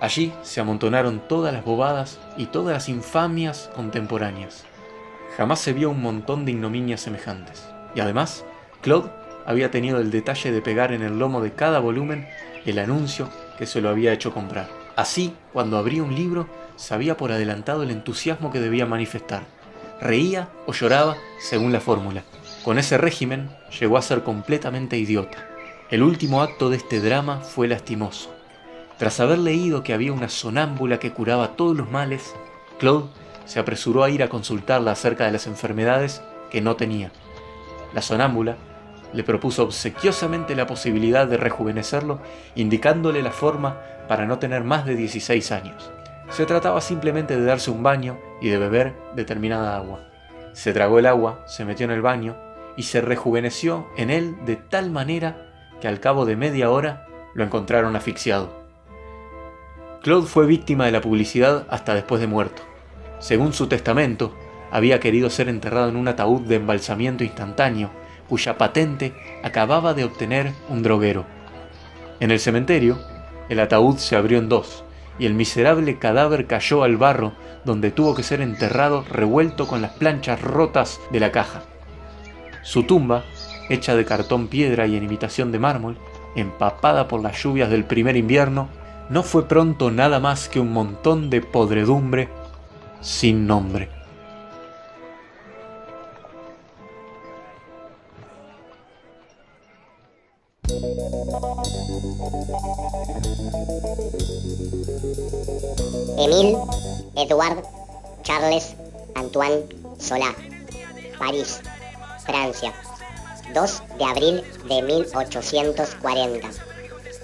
[0.00, 4.64] Allí se amontonaron todas las bobadas y todas las infamias contemporáneas.
[5.36, 7.68] Jamás se vio un montón de ignominias semejantes.
[7.94, 8.44] Y además,
[8.80, 9.10] Claude
[9.44, 12.28] había tenido el detalle de pegar en el lomo de cada volumen
[12.64, 14.68] el anuncio que se lo había hecho comprar.
[14.94, 19.42] Así, cuando abría un libro, sabía por adelantado el entusiasmo que debía manifestar.
[20.00, 22.22] Reía o lloraba según la fórmula.
[22.68, 23.48] Con ese régimen
[23.80, 25.38] llegó a ser completamente idiota.
[25.88, 28.30] El último acto de este drama fue lastimoso.
[28.98, 32.34] Tras haber leído que había una sonámbula que curaba todos los males,
[32.78, 33.08] Claude
[33.46, 37.10] se apresuró a ir a consultarla acerca de las enfermedades que no tenía.
[37.94, 38.58] La sonámbula
[39.14, 42.20] le propuso obsequiosamente la posibilidad de rejuvenecerlo,
[42.54, 45.90] indicándole la forma para no tener más de 16 años.
[46.28, 50.00] Se trataba simplemente de darse un baño y de beber determinada agua.
[50.52, 52.47] Se tragó el agua, se metió en el baño
[52.78, 57.42] y se rejuveneció en él de tal manera que al cabo de media hora lo
[57.42, 58.56] encontraron asfixiado.
[60.00, 62.62] Claude fue víctima de la publicidad hasta después de muerto.
[63.18, 64.32] Según su testamento,
[64.70, 67.90] había querido ser enterrado en un ataúd de embalsamiento instantáneo,
[68.28, 69.12] cuya patente
[69.42, 71.26] acababa de obtener un droguero.
[72.20, 72.96] En el cementerio,
[73.48, 74.84] el ataúd se abrió en dos,
[75.18, 77.32] y el miserable cadáver cayó al barro,
[77.64, 81.64] donde tuvo que ser enterrado revuelto con las planchas rotas de la caja.
[82.68, 83.24] Su tumba,
[83.70, 85.96] hecha de cartón piedra y en imitación de mármol,
[86.36, 88.68] empapada por las lluvias del primer invierno,
[89.08, 92.28] no fue pronto nada más que un montón de podredumbre
[93.00, 93.88] sin nombre.
[106.18, 106.58] Émile
[107.16, 107.62] Edouard
[108.24, 108.76] Charles
[109.14, 109.62] Antoine
[109.98, 110.34] Zola,
[111.18, 111.62] París,
[112.28, 112.74] Francia,
[113.54, 116.48] 2 de abril de 1840,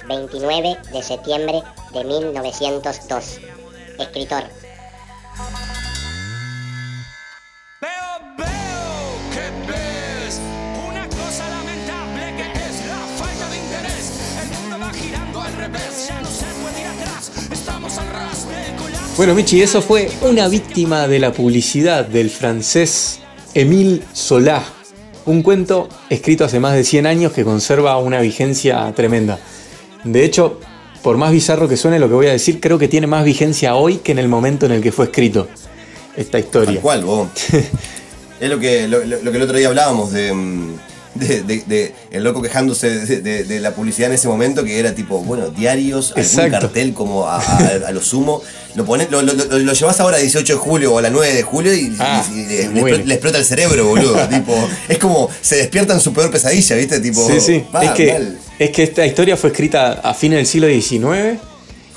[0.09, 1.63] 29 de septiembre
[1.93, 3.41] de 1902,
[3.99, 4.45] escritor.
[7.83, 7.91] Veo,
[8.39, 8.47] veo
[9.35, 10.41] que ves
[10.89, 14.11] una cosa lamentable que es la falta de interés.
[14.41, 17.31] El mundo va girando al revés, ya no se puede ir atrás.
[17.53, 19.17] Estamos al ras del colapso.
[19.19, 23.21] Bueno, Michi, eso fue una víctima de la publicidad del francés
[23.53, 24.74] Émile Zola.
[25.27, 29.39] Un cuento escrito hace más de 100 años que conserva una vigencia tremenda.
[30.05, 30.61] De hecho,
[31.03, 33.75] por más bizarro que suene lo que voy a decir, creo que tiene más vigencia
[33.75, 35.49] hoy que en el momento en el que fue escrito
[36.17, 36.75] esta historia.
[36.75, 37.29] Tal cual, vos.
[38.41, 40.75] es lo que, lo, lo- lo que el otro día hablábamos de, mm,
[41.15, 45.19] de, de- de el loco quejándose de, la publicidad en ese momento, que era tipo,
[45.21, 46.51] bueno, diarios, algún Exacto.
[46.61, 48.43] cartel como a, a- a lo sumo.
[48.75, 51.11] Lo, pones, lo, lo, lo- lo llevas ahora a 18 de julio o a la
[51.11, 54.17] 9 de julio y, Ah, y- y le, explota, le explota el cerebro, boludo.
[54.29, 56.99] tipo, es como se despierta en su peor pesadilla, ¿viste?
[57.01, 57.65] Tipo, Sí, sí.
[57.83, 58.39] es, que, mal.
[58.59, 61.39] es que esta historia fue escrita a fines del siglo XIX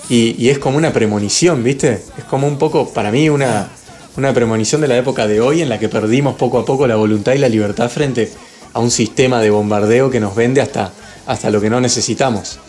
[0.09, 1.99] y, y es como una premonición, ¿viste?
[2.17, 3.69] Es como un poco, para mí, una,
[4.15, 6.95] una premonición de la época de hoy en la que perdimos poco a poco la
[6.95, 8.31] voluntad y la libertad frente
[8.77, 10.91] a un sistema de bombardeo que nos vende hasta,
[11.25, 12.59] hasta lo que no necesitamos.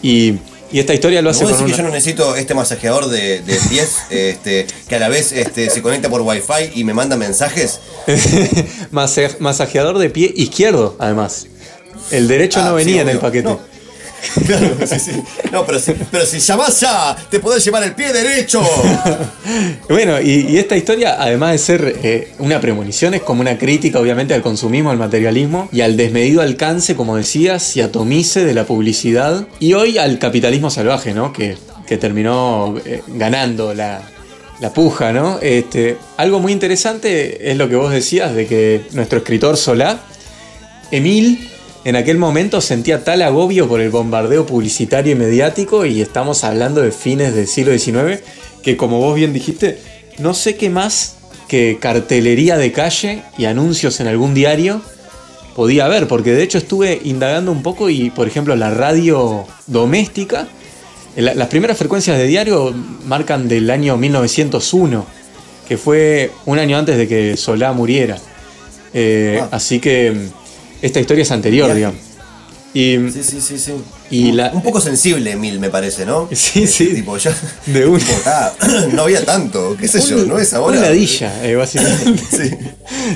[0.00, 0.34] Y,
[0.70, 1.88] y esta historia lo hace ¿Vos con decís que una...
[1.88, 5.82] yo no necesito este masajeador de, de pies este, que a la vez este, se
[5.82, 7.80] conecta por wifi y me manda mensajes?
[8.92, 11.46] Masa- masajeador de pie izquierdo, además.
[12.12, 13.48] El derecho Ah, no sí, venía en el paquete.
[13.48, 13.60] No.
[14.46, 15.22] Claro, sí, sí.
[15.52, 18.62] No, pero si, pero si llamás ya, te podés llevar el pie derecho.
[19.88, 24.34] Bueno, y, esta historia, además de ser eh, una premonición, es como una crítica, obviamente,
[24.34, 29.46] al consumismo, al materialismo y al desmedido alcance, como decías, y atomice de la publicidad.
[29.58, 31.32] Y hoy al capitalismo salvaje, ¿no?
[31.32, 34.02] Que, que terminó eh, ganando la,
[34.60, 35.38] la puja, ¿no?
[35.40, 40.00] Este, algo muy interesante es lo que vos decías de que nuestro escritor Solá,
[40.90, 41.50] Emil,
[41.88, 46.82] en aquel momento sentía tal agobio por el bombardeo publicitario y mediático, y estamos hablando
[46.82, 48.20] de fines del siglo XIX,
[48.62, 49.78] que como vos bien dijiste,
[50.18, 51.16] no sé qué más
[51.48, 54.82] que cartelería de calle y anuncios en algún diario
[55.56, 60.46] podía haber, porque de hecho estuve indagando un poco y, por ejemplo, la radio doméstica,
[61.16, 62.74] la- las primeras frecuencias de diario
[63.06, 65.06] marcan del año 1901,
[65.66, 68.18] que fue un año antes de que Solá muriera.
[68.92, 69.48] Eh, Ah.
[69.52, 70.28] Así que
[70.82, 71.98] esta historia es anterior, digamos.
[72.74, 73.72] Y, Sí, sí, sí, sí.
[74.10, 76.28] Y un, la- un poco sensible, Emil, me parece, ¿no?
[76.34, 76.86] Sí, sí.
[76.94, 77.34] Tipo, ya.
[77.66, 77.98] De una.
[77.98, 78.52] tipo, ah,
[78.92, 80.76] no había tanto, qué sé yo, un- ¿no es ahora?
[80.76, 82.22] un ladilla, eh, básicamente.
[82.30, 82.50] Sí.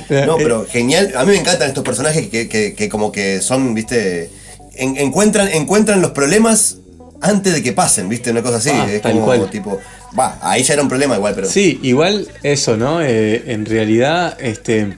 [0.27, 1.13] No, pero genial.
[1.17, 4.31] A mí me encantan estos personajes que, que- que como que son, viste,
[4.75, 6.79] en- encuentran, encuentran los problemas
[7.21, 8.71] antes de que pasen, viste, una cosa así.
[8.73, 9.51] Ah, es tal como cual.
[9.51, 9.79] tipo,
[10.19, 11.49] va, ahí ya era un problema igual, pero.
[11.49, 13.01] Sí, igual eso, ¿no?
[13.03, 14.97] Eh, en realidad, este,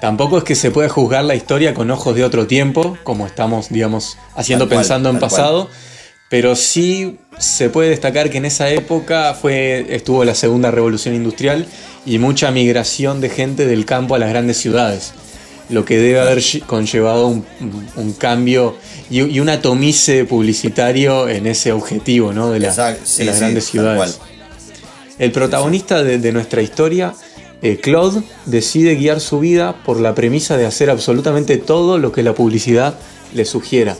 [0.00, 3.68] tampoco es que se pueda juzgar la historia con ojos de otro tiempo, como estamos,
[3.70, 5.68] digamos, haciendo cual, pensando en pasado,
[6.28, 11.66] pero sí se puede destacar que en esa época fue, estuvo la segunda revolución industrial
[12.04, 15.12] y mucha migración de gente del campo a las grandes ciudades.
[15.68, 17.44] Lo que debe haber lle- conllevado un,
[17.96, 18.76] un cambio
[19.10, 22.50] y, y un atomice publicitario en ese objetivo, ¿no?
[22.52, 24.18] De, la- Exacto, de sí, las sí, grandes ciudades.
[25.18, 27.14] El protagonista de, de nuestra historia,
[27.62, 32.22] eh, Claude, decide guiar su vida por la premisa de hacer absolutamente todo lo que
[32.22, 32.94] la publicidad
[33.32, 33.96] le sugiera.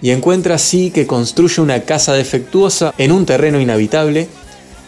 [0.00, 4.28] Y encuentra así que construye una casa defectuosa en un terreno inhabitable,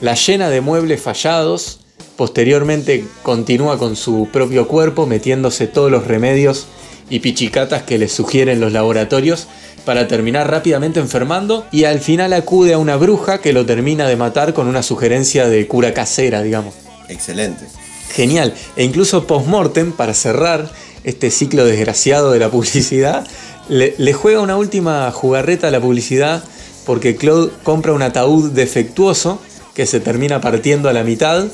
[0.00, 1.80] la llena de muebles fallados,
[2.16, 6.66] posteriormente continúa con su propio cuerpo metiéndose todos los remedios
[7.08, 9.48] y pichicatas que le sugieren los laboratorios
[9.84, 14.16] para terminar rápidamente enfermando y al final acude a una bruja que lo termina de
[14.16, 16.74] matar con una sugerencia de cura casera, digamos.
[17.10, 17.66] Excelente.
[18.14, 18.54] Genial.
[18.76, 20.70] E incluso post-mortem, para cerrar
[21.04, 23.26] este ciclo desgraciado de la publicidad,
[23.68, 26.42] le, juega una última jugarreta a la publicidad
[26.86, 29.40] porque Claude compra un ataúd defectuoso
[29.74, 31.46] que se termina partiendo a la mitad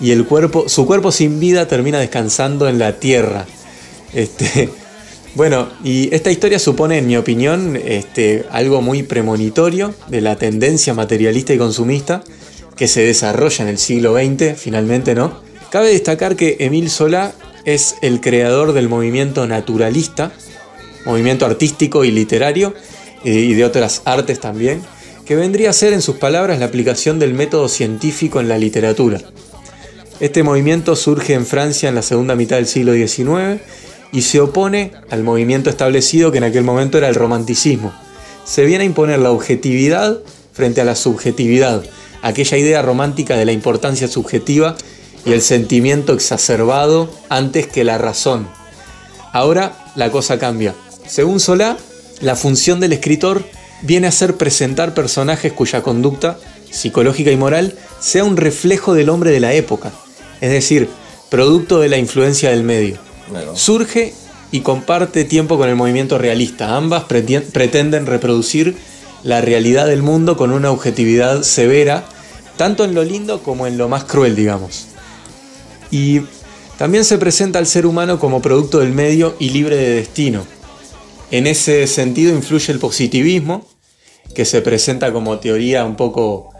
[0.00, 3.46] y el cuerpo, su cuerpo sin vida termina descansando en la tierra.
[4.12, 4.68] Este,
[5.34, 10.92] bueno, y esta historia supone, en mi opinión, este, algo muy premonitorio de la tendencia
[10.92, 12.22] materialista y consumista
[12.76, 15.40] que se desarrolla en el siglo XX, finalmente, ¿no?
[15.70, 17.32] Cabe destacar que Emile Solá
[17.64, 20.32] es el creador del movimiento naturalista,
[21.04, 22.74] movimiento artístico y literario,
[23.24, 24.82] y de otras artes también,
[25.24, 29.20] que vendría a ser, en sus palabras, la aplicación del método científico en la literatura.
[30.20, 33.60] Este movimiento surge en Francia en la segunda mitad del siglo XIX
[34.12, 37.92] y se opone al movimiento establecido que en aquel momento era el romanticismo.
[38.44, 40.20] Se viene a imponer la objetividad
[40.52, 41.82] frente a la subjetividad,
[42.24, 44.76] aquella idea romántica de la importancia subjetiva
[45.26, 48.48] y el sentimiento exacerbado antes que la razón.
[49.32, 50.74] Ahora la cosa cambia.
[51.06, 51.76] Según Solá,
[52.20, 53.44] la función del escritor
[53.82, 56.38] viene a ser presentar personajes cuya conducta
[56.70, 59.92] psicológica y moral sea un reflejo del hombre de la época,
[60.40, 60.88] es decir,
[61.28, 62.98] producto de la influencia del medio.
[63.54, 64.14] Surge
[64.50, 66.76] y comparte tiempo con el movimiento realista.
[66.76, 68.76] Ambas pretenden reproducir
[69.24, 72.04] la realidad del mundo con una objetividad severa,
[72.56, 74.86] tanto en lo lindo como en lo más cruel, digamos.
[75.90, 76.22] Y
[76.78, 80.44] también se presenta al ser humano como producto del medio y libre de destino.
[81.30, 83.66] En ese sentido influye el positivismo,
[84.34, 86.50] que se presenta como teoría un poco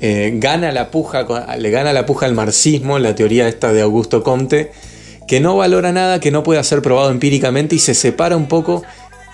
[0.00, 4.22] eh, gana la puja, le gana la puja al marxismo, la teoría esta de Augusto
[4.22, 4.72] Comte,
[5.28, 8.82] que no valora nada que no pueda ser probado empíricamente y se separa un poco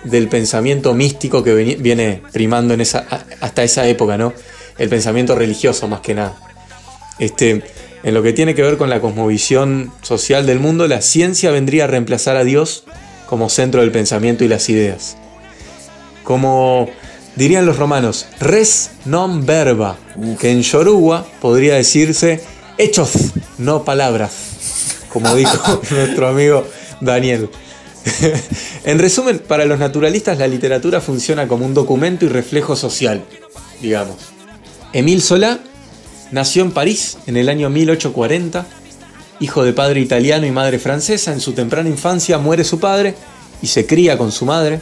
[0.03, 2.75] del pensamiento místico que viene primando
[3.41, 4.33] hasta esa época, ¿no?
[4.77, 6.35] El pensamiento religioso más que nada.
[7.19, 7.63] Este,
[8.03, 11.85] en lo que tiene que ver con la cosmovisión social del mundo, la ciencia vendría
[11.85, 12.85] a reemplazar a Dios
[13.27, 15.17] como centro del pensamiento y las ideas.
[16.23, 16.89] Como
[17.35, 19.97] dirían los romanos, res non verba,
[20.39, 22.41] que en yoruba podría decirse
[22.77, 24.31] hechos, no palabras,
[25.09, 26.67] como dijo nuestro amigo
[27.01, 27.49] Daniel.
[28.85, 33.23] en resumen, para los naturalistas la literatura funciona como un documento y reflejo social,
[33.81, 34.36] digamos.
[34.93, 35.59] Émile Solá
[36.31, 38.65] nació en París en el año 1840,
[39.41, 41.33] hijo de padre italiano y madre francesa.
[41.33, 43.15] En su temprana infancia muere su padre
[43.61, 44.79] y se cría con su madre.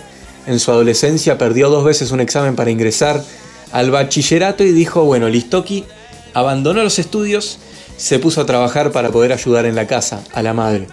[0.48, 3.24] en su adolescencia perdió dos veces un examen para ingresar
[3.72, 5.86] al bachillerato y dijo, bueno, Listoki
[6.36, 7.58] abandonó los estudios,
[7.98, 10.88] se puso a trabajar para poder ayudar en la casa a la madre.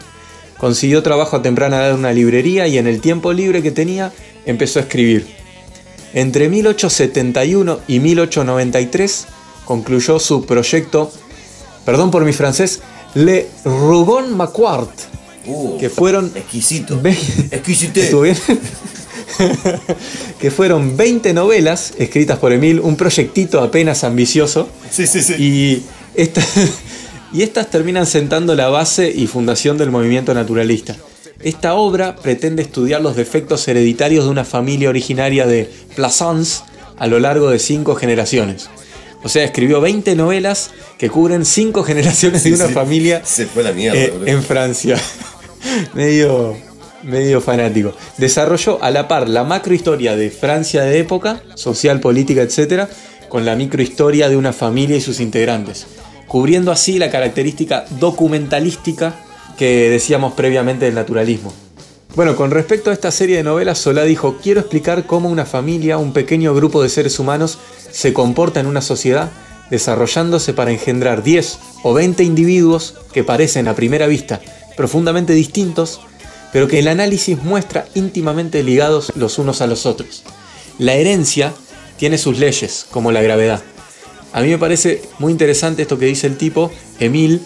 [0.57, 4.11] Consiguió trabajo a temprana edad en una librería y en el tiempo libre que tenía
[4.47, 5.42] empezó a escribir.
[6.15, 9.27] Entre 1871 y 1893
[9.65, 11.11] concluyó su proyecto,
[11.85, 12.81] perdón por mi francés,
[13.15, 14.91] Le Rougon Macquart,
[15.45, 17.01] Uh, que fueron exquisito.
[20.41, 24.69] Que fueron 20 novelas escritas por Emil, un proyectito apenas ambicioso.
[24.91, 25.35] Sí, sí, sí.
[25.39, 25.83] Y,
[26.15, 26.45] esta-
[27.33, 30.97] y estas terminan sentando la base y fundación del movimiento naturalista.
[31.43, 36.63] Esta obra pretende estudiar los defectos hereditarios de una familia originaria de Plaisance
[36.99, 38.71] a lo largo de cinco generaciones.
[39.25, 42.73] O sea, escribió 20 novelas que cubren cinco generaciones Sí, de una sí.
[42.75, 44.97] familia Se fue la mierda, eh, en Francia.
[45.95, 46.57] medio,
[47.03, 47.93] medio fanático.
[48.19, 52.89] Desarrolló a la par la macrohistoria de Francia de época, social, política, etc.,
[53.29, 55.87] con la microhistoria de una familia y sus integrantes,
[56.29, 59.15] cubriendo así la característica documentalística
[59.57, 61.53] que decíamos previamente del naturalismo.
[62.15, 65.97] Bueno, con respecto a esta serie de novelas, Solá dijo, quiero explicar cómo una familia,
[65.97, 67.59] un pequeño grupo de seres humanos,
[67.91, 69.31] se comporta en una sociedad,
[69.71, 74.41] desarrollándose para engendrar 10 o 20 individuos que parecen a primera vista
[74.77, 76.01] profundamente distintos,
[76.53, 80.23] pero que el análisis muestra íntimamente ligados los unos a los otros.
[80.79, 81.53] La herencia
[81.97, 83.63] tiene sus leyes, como la gravedad.
[84.33, 87.41] A mí me parece muy interesante esto que dice el tipo, Emil,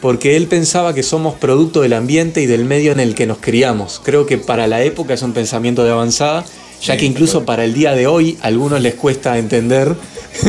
[0.00, 3.38] porque él pensaba que somos producto del ambiente y del medio en el que nos
[3.38, 4.00] criamos.
[4.04, 6.44] Creo que para la época es un pensamiento de avanzada,
[6.80, 9.96] ya Sí, que incluso para el día de hoy a algunos les cuesta entender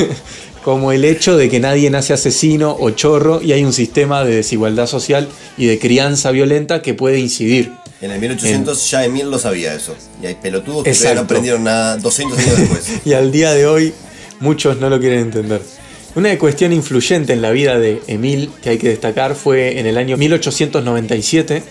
[0.64, 4.36] como el hecho de que nadie nace asesino o chorro y hay un sistema de
[4.36, 7.74] desigualdad social y de crianza violenta que puede incidir.
[8.02, 9.96] En el 1800 ya Emil lo sabía eso.
[10.22, 12.86] Y hay pelotudos que no aprendieron nada 200 años después.
[13.06, 13.94] y al día de hoy
[14.40, 15.62] muchos no lo quieren entender.
[16.20, 19.98] Una cuestión influyente en la vida de Emil que hay que destacar fue en el
[19.98, 21.64] año 1897.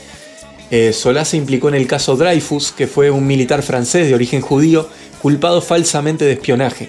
[0.71, 4.41] eh, Solá se implicó en el caso Dreyfus, que fue un militar francés de origen
[4.41, 4.89] judío
[5.21, 6.89] culpado falsamente de espionaje.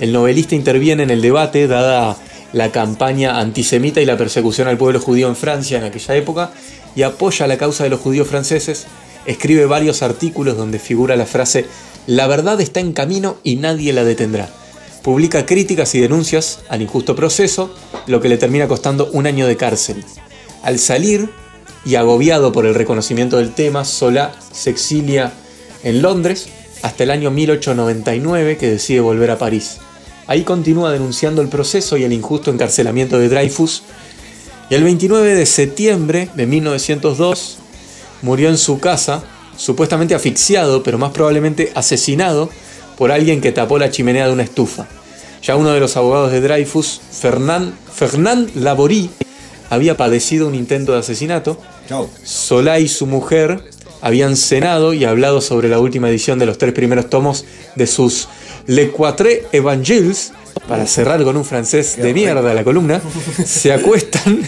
[0.00, 2.14] El novelista interviene en el debate, dada
[2.52, 6.52] la campaña antisemita y la persecución al pueblo judío en Francia en aquella época,
[6.94, 8.86] y apoya la causa de los judíos franceses.
[9.24, 11.64] Escribe varios artículos donde figura la frase
[12.06, 14.50] La verdad está en camino y nadie la detendrá.
[15.02, 17.74] Publica críticas y denuncias al injusto proceso,
[18.06, 20.04] lo que le termina costando un año de cárcel.
[20.62, 21.28] Al salir,
[21.84, 25.32] y agobiado por el reconocimiento del tema, Solá se exilia
[25.82, 26.48] en Londres
[26.82, 29.78] hasta el año 1899 que decide volver a París.
[30.26, 33.82] Ahí continúa denunciando el proceso y el injusto encarcelamiento de Dreyfus.
[34.70, 37.58] Y el 29 de septiembre de 1902
[38.22, 39.24] murió en su casa,
[39.56, 42.50] supuestamente asfixiado, pero más probablemente asesinado
[43.02, 44.86] por alguien que tapó la chimenea de una estufa.
[45.42, 49.10] Ya uno de los abogados de Dreyfus, Fernand, Fernand Laborie,
[49.70, 51.58] había padecido un intento de asesinato.
[52.22, 53.60] Solá y su mujer
[54.02, 58.28] habían cenado y hablado sobre la última edición de los tres primeros tomos de sus
[58.68, 60.32] Le Quatre Evangiles,
[60.68, 63.02] para cerrar con un francés de mierda la columna,
[63.44, 64.46] se acuestan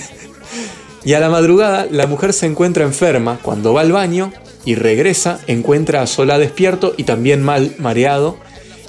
[1.05, 3.41] y a la madrugada la mujer se encuentra enferma.
[3.43, 4.33] Cuando va al baño
[4.65, 8.44] y regresa, encuentra a Solá despierto y también mal mareado.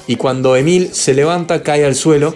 [0.07, 2.35] Y cuando Emil se levanta, cae al suelo.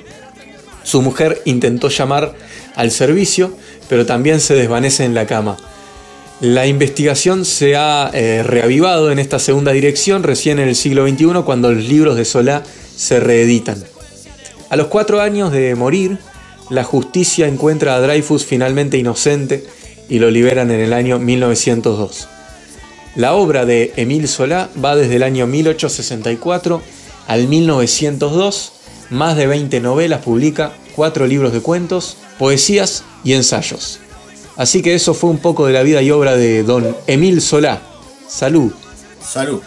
[0.84, 2.34] Su mujer intentó llamar
[2.76, 3.54] al servicio,
[3.88, 5.58] pero también se desvanece en la cama.
[6.42, 11.44] La investigación se ha eh, reavivado en esta segunda dirección recién en el siglo XXI
[11.44, 12.64] cuando los libros de Solá
[12.96, 13.84] se reeditan.
[14.70, 16.18] A los cuatro años de morir,
[16.70, 19.66] la justicia encuentra a Dreyfus finalmente inocente
[20.08, 22.30] y lo liberan en el año 1902.
[23.16, 26.82] La obra de Émile Solá va desde el año 1864
[27.30, 28.72] al 1902,
[29.12, 34.00] más de 20 novelas publica, cuatro libros de cuentos, poesías y ensayos.
[34.58, 37.84] Así que eso fue un poco de la vida y obra de don Émile Solá.
[38.28, 38.72] Salud.
[39.22, 39.62] Salud.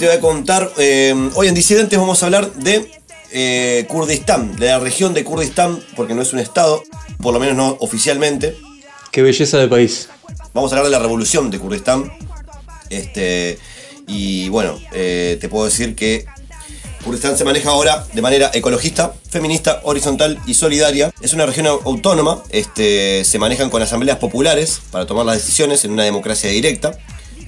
[0.00, 0.72] Te voy a contar.
[0.78, 2.90] eh, hoy en Disidentes vamos a hablar de
[3.32, 6.82] eh, Kurdistán, de la región de Kurdistán, porque no es un estado,
[7.22, 8.56] por lo menos no oficialmente.
[9.12, 10.08] Qué belleza de país.
[10.54, 12.10] Vamos a hablar de la revolución de Kurdistán.
[12.88, 13.58] Este,
[14.06, 16.24] y bueno, eh, te puedo decir que
[17.04, 21.12] Kurdistán se maneja ahora de manera ecologista, feminista, horizontal y solidaria.
[21.20, 25.84] Es una región au- autónoma, este, se manejan con asambleas populares para tomar las decisiones
[25.84, 26.98] en una democracia directa.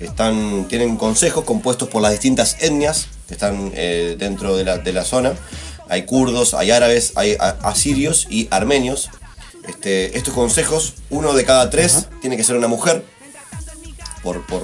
[0.03, 4.93] Están, tienen consejos compuestos por las distintas etnias que están eh, dentro de la, de
[4.93, 5.35] la zona.
[5.89, 9.11] Hay kurdos, hay árabes, hay asirios y armenios.
[9.69, 13.05] Este, estos consejos, uno de cada tres tiene que ser una mujer
[14.23, 14.63] por, por,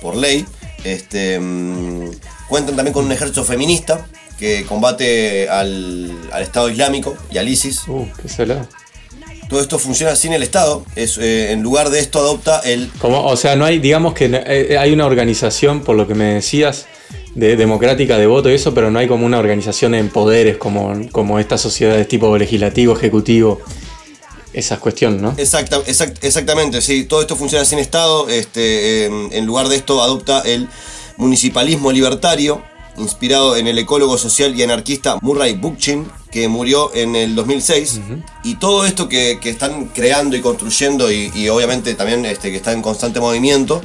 [0.00, 0.46] por ley.
[0.84, 2.10] Este, mm,
[2.48, 4.06] cuentan también con un ejército feminista
[4.38, 7.86] que combate al, al Estado Islámico y al ISIS.
[7.88, 8.66] Uh, qué salado.
[9.50, 10.84] Todo esto funciona sin el Estado.
[10.94, 12.88] Es, eh, en lugar de esto adopta el...
[13.00, 16.34] Como, o sea, no hay, digamos que eh, hay una organización, por lo que me
[16.34, 16.86] decías,
[17.34, 20.92] de democrática de voto y eso, pero no hay como una organización en poderes como,
[21.10, 23.60] como estas sociedades tipo legislativo, ejecutivo,
[24.52, 25.34] esas cuestiones, ¿no?
[25.36, 27.04] Exacta, exact- exactamente, sí.
[27.04, 28.28] Todo esto funciona sin Estado.
[28.28, 30.68] Este, eh, en lugar de esto adopta el
[31.16, 32.62] municipalismo libertario,
[32.98, 38.00] inspirado en el ecólogo social y anarquista Murray Bookchin, que murió en el 2006.
[38.44, 42.56] Y todo esto que, que están creando y construyendo, y, y obviamente también este, que
[42.56, 43.82] está en constante movimiento,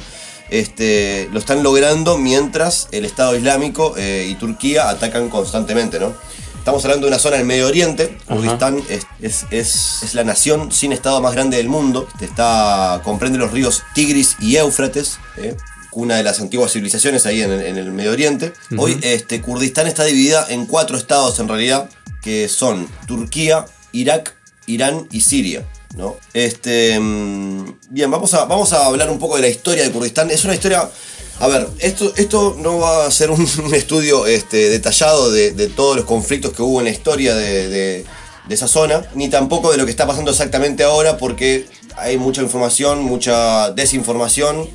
[0.50, 6.14] este, lo están logrando mientras el Estado Islámico eh, y Turquía atacan constantemente, ¿no?
[6.58, 8.16] Estamos hablando de una zona del Medio Oriente.
[8.26, 8.34] Ajá.
[8.36, 12.08] Kurdistán es, es- es- es la nación sin Estado más grande del mundo.
[12.20, 15.18] Está, comprende los ríos Tigris y Éufrates.
[15.36, 15.56] ¿eh?
[15.92, 18.52] Una de las antiguas civilizaciones ahí en en el Medio Oriente.
[18.78, 21.88] Hoy este, Kurdistán está dividida en cuatro estados en realidad,
[22.26, 24.34] que son Turquía, Irak,
[24.66, 25.64] Irán y Siria.
[25.96, 26.16] ¿no?
[26.34, 30.28] Este, mm, bien, vamos a, vamos a hablar un poco de la historia de Kurdistán.
[30.32, 30.90] Es una historia
[31.38, 35.94] a ver, esto, esto no va a ser un, estudio este, detallado de, de todos
[35.94, 38.04] los conflictos que hubo en la historia de, de-
[38.48, 41.66] de esa zona, ni tampoco de lo que está pasando exactamente ahora, porque
[41.96, 44.68] hay mucha información, mucha desinformación,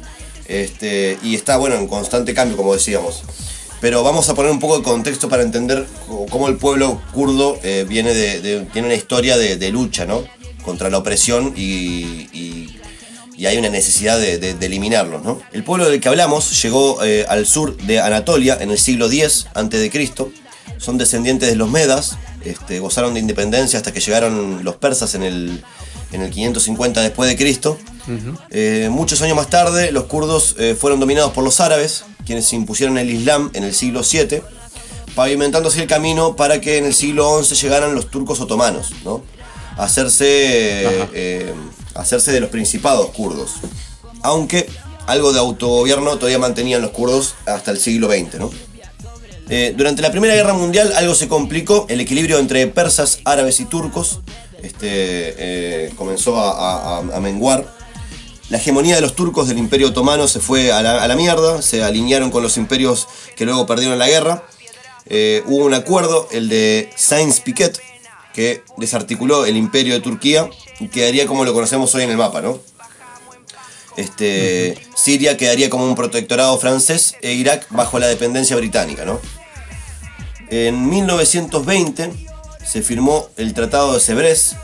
[0.46, 3.24] este, y está bueno en constante cambio, como decíamos.
[3.82, 5.88] Pero vamos a poner un poco de contexto para entender
[6.30, 10.24] cómo el pueblo kurdo eh, tiene una historia de, lucha, ¿no?
[10.64, 12.70] Contra la opresión y,
[13.44, 15.42] hay una necesidad de, de- de eliminarlos, ¿no?
[15.52, 19.48] El pueblo del que hablamos llegó eh, al sur de Anatolia en el siglo X
[19.56, 19.92] a.C.
[20.78, 25.24] Son descendientes de los Medas, este, gozaron de independencia hasta que llegaron los persas en
[25.24, 25.64] el,
[26.12, 27.80] en el 550 después de Cristo.
[28.50, 32.98] Eh, muchos años más tarde, los kurdos eh, fueron dominados por los árabes, quienes impusieron
[32.98, 34.42] el Islam en el siglo VII,
[35.16, 39.22] pavimentando así el camino para que en el siglo XI llegaran los turcos otomanos, ¿no?
[39.78, 40.26] A hacerse,
[41.14, 41.54] eh,
[41.96, 43.52] hacerse de los principados kurdos.
[44.22, 44.68] Aunque
[45.08, 48.52] algo de autogobierno todavía mantenían los kurdos hasta el siglo XX, ¿no?
[49.76, 54.22] Durante la Primera Guerra Mundial algo se complicó, el equilibrio entre persas, árabes y turcos
[54.64, 57.66] este, comenzó a, a- a- a menguar.
[58.52, 61.62] La hegemonía de los turcos del Imperio Otomano se fue a la, a la mierda,
[61.62, 64.44] se alinearon con los imperios que luego perdieron la guerra.
[65.06, 67.80] Eh, hubo un acuerdo, el de Sainz-Picquet,
[68.34, 70.50] que desarticuló el Imperio de Turquía
[70.82, 72.60] y quedaría como lo conocemos hoy en el mapa, ¿no?
[73.96, 79.22] Este, Siria quedaría como un protectorado francés e Irak bajo la dependencia británica, ¿no?
[80.50, 82.12] En 1920
[82.66, 84.58] se firmó el Tratado de Sèvres,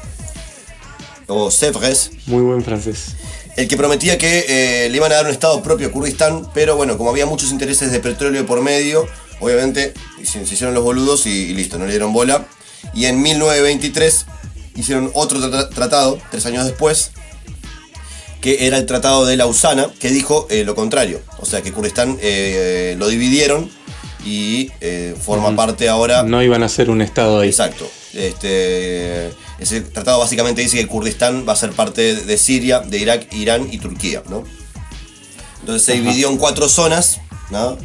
[1.27, 3.15] o Sèvres, Muy buen francés.
[3.58, 6.76] El que prometía que eh, le iban a dar un estado propio a Kurdistán, pero
[6.78, 9.05] bueno, como había muchos intereses de petróleo por medio,
[9.39, 9.93] obviamente
[10.24, 12.47] se, hicieron los boludos y, listo, no le dieron bola.
[12.93, 14.26] Y en 1923
[14.76, 17.12] hicieron otro tra- tratado, tres años después,
[18.41, 21.22] que era el Tratado de Lausana, que dijo eh, lo contrario.
[21.39, 23.72] O sea, que Kurdistán eh, lo dividieron
[24.26, 27.49] y eh, forma parte ahora No iban a ser un estado ahí.
[27.49, 27.89] Exacto.
[28.13, 33.34] Este, ese tratado básicamente dice que Kurdistán va a ser parte de Siria, de Irak,
[33.34, 34.43] Irán y Turquía, ¿no?
[35.59, 37.78] Entonces se dividió en cuatro zonas, ¿no?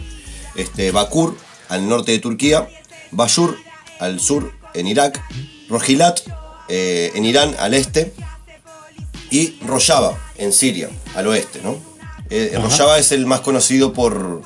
[0.54, 1.36] Este, Bakur,
[1.68, 2.68] al norte de Turquía,
[3.10, 3.56] Bashur,
[3.98, 5.22] al sur, en Irak,
[5.68, 6.20] Rojilat,
[6.68, 8.12] eh, en Irán, al este,
[9.30, 11.76] y Rojava, en Siria, al oeste, ¿no?
[12.30, 12.52] Eh.
[12.54, 14.42] Rojava es el más conocido por,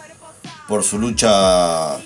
[0.68, 1.98] por su lucha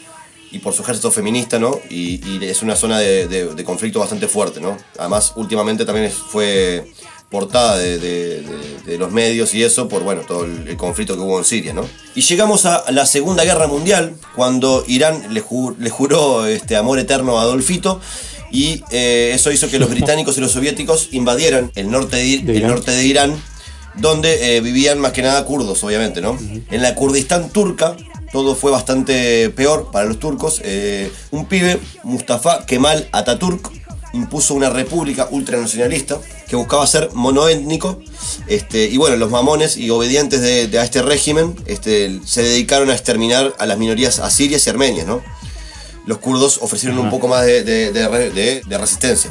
[0.52, 1.78] y por su ejército feminista, ¿no?
[1.90, 4.76] Y, y es una zona de, de- de conflicto bastante fuerte, ¿no?
[4.98, 6.90] Además, últimamente también fue
[7.30, 11.44] portada de, de- los medios y eso por, bueno, todo el, conflicto que hubo en
[11.44, 11.86] Siria, ¿no?
[12.16, 16.98] Y llegamos a la Segunda Guerra Mundial, cuando Irán le, ju- le juró este amor
[16.98, 18.00] eterno a Adolfito,
[18.50, 22.50] y eh, eso hizo que los británicos y los soviéticos invadieran el norte de, Ir-
[22.50, 23.40] el norte de Irán,
[23.94, 26.36] donde eh, vivían más que nada kurdos, obviamente, ¿no?
[26.70, 27.96] En la Kurdistán turca,
[28.32, 30.60] todo fue bastante peor para los turcos.
[30.64, 33.70] Eh, un pibe, Mustafa Kemal Ataturk,
[34.12, 36.18] impuso una república ultranacionalista
[36.48, 38.00] que buscaba ser monoétnico.
[38.46, 42.90] Este, y bueno, los mamones y obedientes de, de a este régimen este, se dedicaron
[42.90, 45.22] a exterminar a las minorías asirias y armenias, ¿no?
[46.06, 49.30] Los kurdos ofrecieron un poco más de resistencia.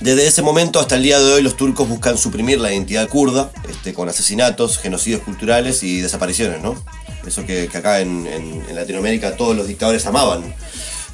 [0.00, 3.50] Desde ese momento hasta el día de hoy los turcos buscan suprimir la identidad kurda
[3.68, 6.74] este, con asesinatos, genocidios culturales y desapariciones, ¿no?
[7.26, 10.54] Eso que, que acá en, en- en Latinoamérica todos los dictadores amaban.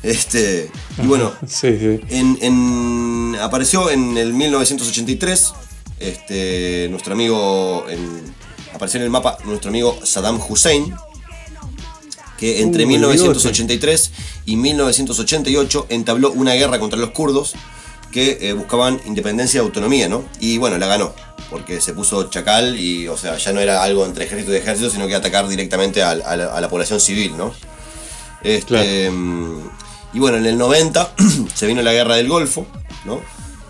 [0.02, 0.70] Este,
[1.02, 2.00] y bueno, Sí, sí.
[2.10, 5.52] en, en- apareció en el 1983.
[6.00, 7.86] Este, nuestro amigo.
[8.74, 10.92] apareció en el mapa nuestro amigo Saddam Hussein.
[12.38, 14.10] Que entre Uh, el 1983
[14.46, 17.52] y 1988 entabló una guerra contra los kurdos
[18.10, 20.24] que eh, buscaban independencia y autonomía, ¿no?
[20.40, 21.14] Y bueno, la ganó.
[21.52, 24.90] Porque se puso chacal y, o sea, ya no era algo entre ejército y ejército,
[24.90, 27.54] sino que atacar directamente a, la, a la población civil, ¿no?
[28.42, 29.82] Este, Claro.
[30.14, 31.14] Y bueno, en el 90
[31.54, 32.66] se vino la guerra del Golfo,
[33.04, 33.20] ¿no?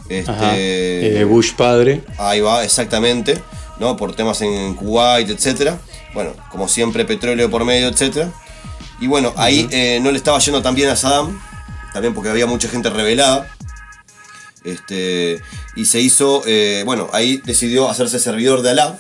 [0.09, 1.21] Este.
[1.21, 2.03] Eh, Bush padre.
[2.19, 3.41] Ahí va, exactamente,
[3.79, 3.97] ¿no?
[3.97, 5.79] Por temas en Kuwait, etcétera.
[6.15, 8.31] Bueno, como siempre, petróleo por medio, etcétera.
[9.01, 11.41] Y bueno, ahí eh, no le estaba yendo tan bien a Saddam,
[11.93, 13.49] también porque había mucha gente rebelada.
[14.65, 15.41] Este,
[15.77, 18.99] y se hizo, eh, bueno, ahí decidió hacerse servidor de Alá.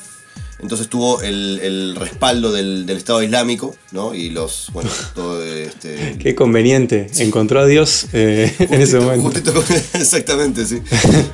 [0.60, 4.14] Entonces tuvo el, el respaldo del, del Estado Islámico, ¿no?
[4.14, 7.08] Y los, bueno, todo este, Qué conveniente.
[7.18, 9.22] Encontró a Dios eh, en ese momento.
[9.24, 9.52] justito
[9.94, 10.80] exactamente, sí.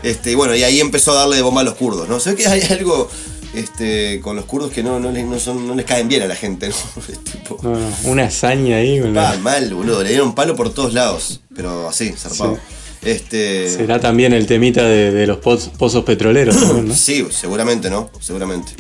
[0.03, 2.19] Este, y bueno, y ahí empezó a darle de bomba a los kurdos, ¿no?
[2.19, 3.11] Ve que hay algo
[3.55, 6.27] este, con los kurdos que no, no, les, no, son, no les caen bien a
[6.27, 6.75] la gente, ¿no?
[7.13, 8.99] Es tipo, No, no, una hazaña ahí.
[9.01, 12.55] con la- ah, mal, boludo, le dieron palo por todos lados, pero así, zarpado.
[12.57, 12.61] Sí.
[13.03, 16.95] Este, Será también el temita de, de los poz- pozos petroleros también, ¿no?
[16.97, 18.11] Sí, seguramente, ¿no?
[18.21, 18.73] Seguramente.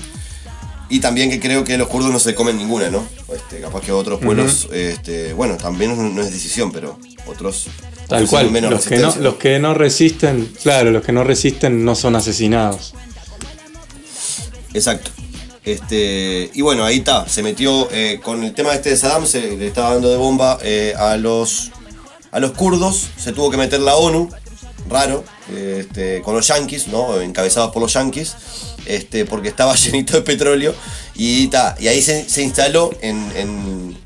[0.90, 3.06] Y también que creo que los kurdos no se comen ninguna, ¿no?
[3.34, 7.66] Este, capaz que otros pueblos, este, bueno, también no, es decisión, pero otros
[8.08, 8.50] Tal cual.
[8.50, 12.16] menos Los que, no, los que no resisten, claro, los que no resisten no son
[12.16, 12.94] asesinados.
[14.74, 15.10] Exacto.
[15.64, 19.56] Este, y bueno, ahí está, se metió eh, con el tema este de Saddam, se
[19.58, 21.70] le estaba dando de bomba eh, a, los,
[22.30, 24.28] a los kurdos, se tuvo que meter la ONU,
[24.88, 25.24] raro,
[25.54, 27.20] este, con los yanquis, ¿no?
[27.20, 28.34] encabezados por los yanquis,
[28.86, 30.74] este, porque estaba llenito de petróleo,
[31.14, 33.98] y, ta, y ahí se, instaló en, en,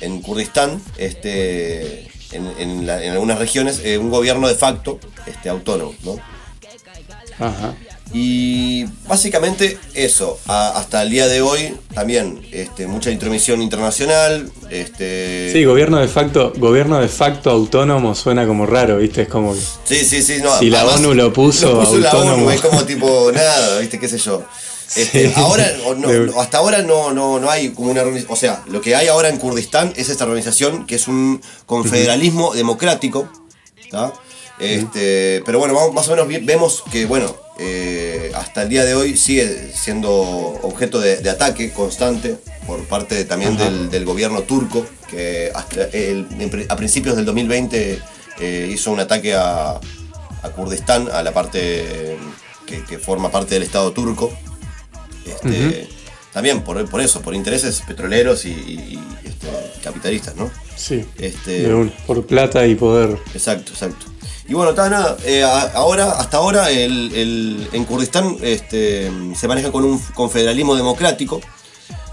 [0.00, 5.94] en Kurdistán, este, en, en algunas regiones, eh, un gobierno de facto este, autónomo.
[6.02, 6.18] ¿no?
[7.38, 7.74] Ajá.
[8.12, 14.50] Y básicamente eso, a- hasta el día de hoy también este, mucha intromisión internacional.
[14.70, 19.22] Este, Sí, gobierno de facto, gobierno de facto autónomo suena como raro, ¿viste?
[19.22, 22.34] Es como sí, sí, sí, no, Si la ONU lo puso la autónomo.
[22.44, 23.98] ONU, es como tipo nada, ¿viste?
[23.98, 24.44] ¿Qué sé yo?
[24.96, 25.32] Este, Sí.
[25.36, 28.32] Ahora, no, hasta ahora no, no, no hay como una organización.
[28.32, 32.54] O sea, lo que hay ahora en Kurdistán es esta organización que es un confederalismo
[32.54, 33.28] democrático.
[33.90, 34.12] ¿tá?
[34.60, 39.16] Este, Pero bueno, más o menos vemos que, bueno, eh, hasta el día de hoy
[39.16, 42.36] sigue siendo objeto de, de ataque constante
[42.66, 46.26] por parte también del, del gobierno turco, que hasta el-
[46.68, 48.00] a principios del 2020
[48.40, 49.72] eh, hizo un ataque a,
[50.42, 52.16] a Kurdistán, a la parte
[52.66, 54.32] que, que forma parte del Estado turco.
[55.26, 55.88] Este,
[56.32, 59.46] También por, por eso, por intereses petroleros y, este,
[59.82, 60.50] capitalistas, ¿no?
[60.76, 61.62] sí, Este,
[62.06, 63.16] por plata y poder.
[63.34, 64.06] Exacto, exacto.
[64.48, 65.16] Y bueno, está nada.
[65.24, 71.40] eh, ahora, hasta ahora, el, el- en Kurdistán este, se maneja con un confederalismo democrático,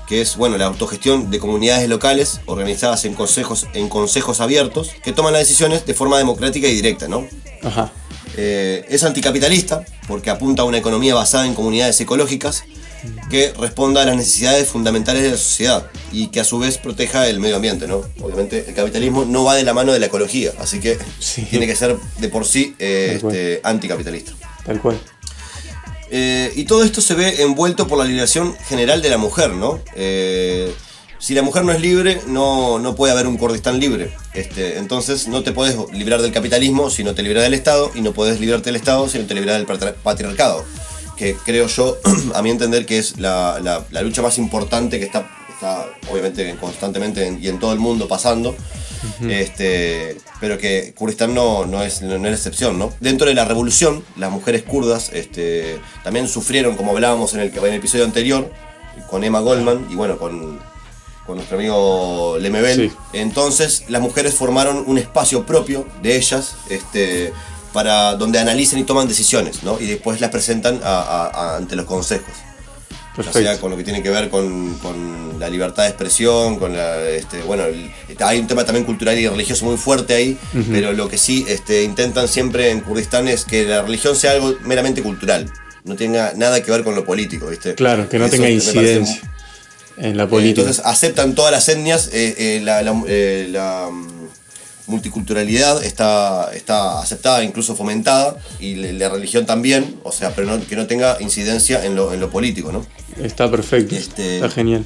[0.07, 5.11] que es bueno la autogestión de comunidades locales organizadas en consejos, en consejos abiertos, que
[5.11, 7.27] toman las decisiones de forma democrática y directa, ¿no?
[7.63, 7.91] Ajá.
[8.37, 12.63] Eh, es anticapitalista porque apunta a una economía basada en comunidades ecológicas
[13.29, 17.27] que responda a las necesidades fundamentales de la sociedad y que a su vez proteja
[17.27, 18.01] el medio ambiente, ¿no?
[18.21, 21.43] Obviamente el capitalismo no va de la mano de la ecología, así que Sí.
[21.49, 24.33] tiene que ser de por sí eh, este, anticapitalista.
[24.65, 24.99] Tal cual.
[26.09, 29.79] Eh, y todo esto se ve envuelto por la liberación general de la mujer, ¿no?
[29.95, 30.73] Eh,
[31.19, 34.11] si la mujer no es libre, no, no puede haber un Kurdistán libre.
[34.33, 38.01] Este, entonces no te puedes librar del capitalismo si no te libras del Estado, y
[38.01, 40.65] no puedes librarte del Estado si no te libras del patri- patriarcado.
[41.17, 41.97] Que creo yo,
[42.33, 46.55] a mi entender, que es la, la- la lucha más importante que está, está obviamente
[46.59, 48.55] constantemente en- y en todo el mundo pasando.
[49.29, 52.91] Este, pero que Kurdistán no, no, es, no es la excepción, ¿no?
[52.99, 57.65] Dentro de la revolución, las mujeres kurdas este, también sufrieron, como hablábamos en el, en
[57.65, 58.51] el episodio anterior,
[59.09, 60.59] con Emma Goldman y bueno, con,
[61.25, 62.89] con nuestro amigo Lemebel.
[62.91, 62.95] Sí.
[63.13, 67.33] Entonces, las mujeres formaron un espacio propio de ellas, este,
[67.73, 69.79] para donde analicen y toman decisiones, ¿no?
[69.79, 72.33] Y después las presentan a- a- a- ante los consejos.
[73.13, 73.39] O Perfecto.
[73.41, 77.01] sea, con lo que tiene que ver con, con la libertad de expresión, con la,
[77.09, 80.37] este, bueno, el- hay un tema también cultural y religioso muy fuerte ahí,
[80.71, 84.55] pero lo que sí este, intentan siempre en Kurdistán es que la religión sea algo
[84.63, 85.51] meramente cultural,
[85.83, 87.75] no tenga nada que ver con lo político, ¿viste?
[87.75, 89.21] Claro, que no Eso tenga incidencia
[89.97, 90.61] en la eh, política.
[90.61, 94.20] Entonces aceptan todas las etnias, eh, eh, la, la- eh, la, mm,
[94.87, 100.65] multiculturalidad está, está aceptada, incluso fomentada, y la, la religión también, o sea, pero no-
[100.65, 102.85] que no tenga incidencia en lo, en lo político, ¿no?
[103.21, 103.95] Está perfecto.
[103.95, 104.85] Este- Está genial.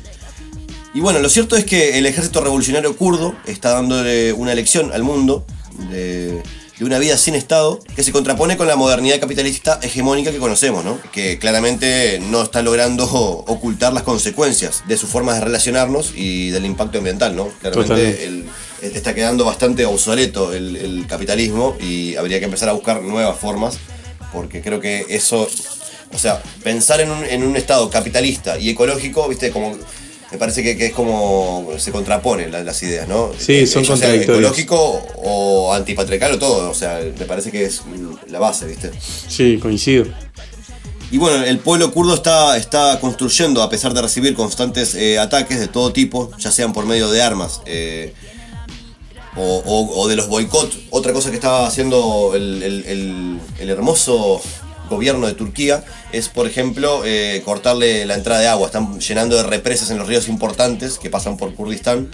[0.93, 5.03] Y bueno, lo cierto es que el ejército revolucionario kurdo está dándole una lección al
[5.03, 5.45] mundo
[5.91, 6.41] de,
[6.79, 10.85] de una vida sin Estado que se contrapone con la modernidad capitalista hegemónica que conocemos,
[10.85, 10.97] ¿no?
[11.11, 16.65] Que claramente no está logrando ocultar las consecuencias de sus formas de relacionarnos y del
[16.65, 17.49] impacto ambiental, ¿no?
[17.59, 18.45] Claramente el-
[18.81, 23.37] el- está quedando bastante obsoleto el, el capitalismo y habría que empezar a buscar nuevas
[23.39, 23.77] formas
[24.33, 25.47] porque creo que eso,
[26.13, 29.77] o sea, pensar en un, en un estado capitalista y ecológico, viste, como
[30.31, 33.31] me parece que, que es como se contraponen la- las ideas, ¿no?
[33.37, 34.41] Sí, son Ya sea contradictorios.
[34.51, 37.81] ecológico o antipatriarcal o todo, o sea, me parece que es
[38.27, 38.91] la base, viste.
[39.27, 40.05] Sí, coincido.
[41.11, 45.59] Y bueno, el pueblo kurdo está, está construyendo, a pesar de recibir constantes eh, ataques
[45.59, 48.13] de todo tipo, ya sean por medio de armas eh,
[49.37, 50.77] o, o- o de los boicots.
[50.91, 54.41] Otra cosa que está haciendo el, el- el- el hermoso
[54.89, 58.67] gobierno de Turquía es, por ejemplo, eh, cortarle la entrada de agua.
[58.67, 62.09] Están llenando de represas en los ríos importantes que pasan por Kurdistán.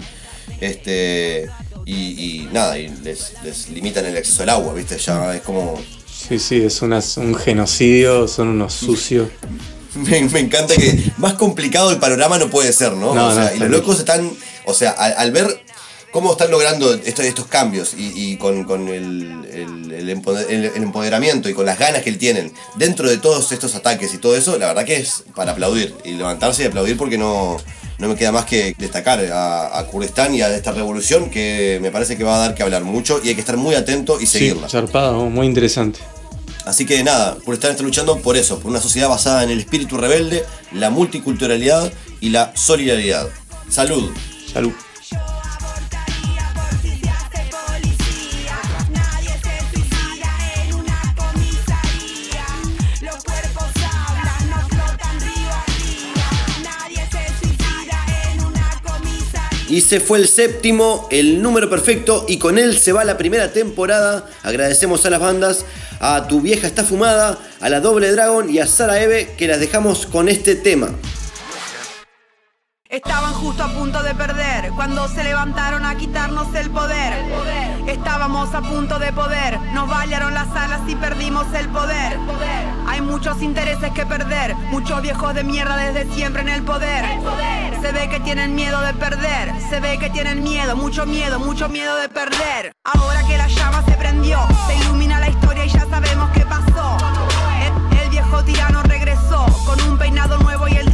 [0.60, 1.48] Este,
[1.84, 4.96] y, y nada, y les, les limitan el acceso al agua, ¿viste?
[4.98, 5.78] Ya es como...
[6.28, 9.28] Sí, sí, es un genocidio, son unos sucios.
[9.94, 13.14] Me, me encanta que más complicado el panorama no puede ser, ¿no?
[13.14, 14.30] No, o sea, no, y los locos están,
[14.64, 15.61] o sea, al, al ver
[16.12, 20.66] cómo están logrando estos, estos cambios y, y con, con el, el- el empoder- el-
[20.66, 24.18] el empoderamiento y con las ganas que él tienen dentro de todos estos ataques y
[24.18, 27.56] todo eso, la verdad que es para aplaudir y levantarse y aplaudir porque no,
[27.98, 31.90] no me queda más que destacar a, a Kurdistán y a esta revolución que me
[31.90, 34.26] parece que va a dar que hablar mucho y hay que estar muy atento y
[34.26, 34.68] Sí, seguirla.
[34.68, 36.00] zarpado, muy interesante.
[36.64, 39.96] Así que nada, Kurdistán está luchando por eso, por una sociedad basada en el espíritu
[39.96, 43.28] rebelde, la multiculturalidad y la solidaridad.
[43.68, 44.10] Salud.
[44.52, 44.72] Salud.
[59.72, 63.54] Y se fue el séptimo, el número perfecto, y con él se va la primera
[63.54, 64.28] temporada.
[64.42, 65.64] Agradecemos a las bandas,
[65.98, 69.60] a Tu Vieja Está Fumada, a la Doble Dragon y a Sara Eve, que las
[69.60, 70.90] dejamos con este tema.
[72.92, 77.14] Estaban justo a punto de perder cuando se levantaron a quitarnos el poder.
[77.86, 82.18] Estábamos a punto de poder, nos bailaron las alas y perdimos el poder.
[82.86, 87.06] Hay muchos intereses que perder, muchos viejos de mierda desde siempre en el poder.
[87.80, 91.70] Se ve que tienen miedo de perder, se ve que tienen miedo, mucho miedo, mucho
[91.70, 92.72] miedo de perder.
[92.84, 96.98] Ahora que la llama se prendió, se ilumina la historia y ya sabemos qué pasó.
[98.02, 100.91] El viejo tirano regresó con un peinado nuevo y el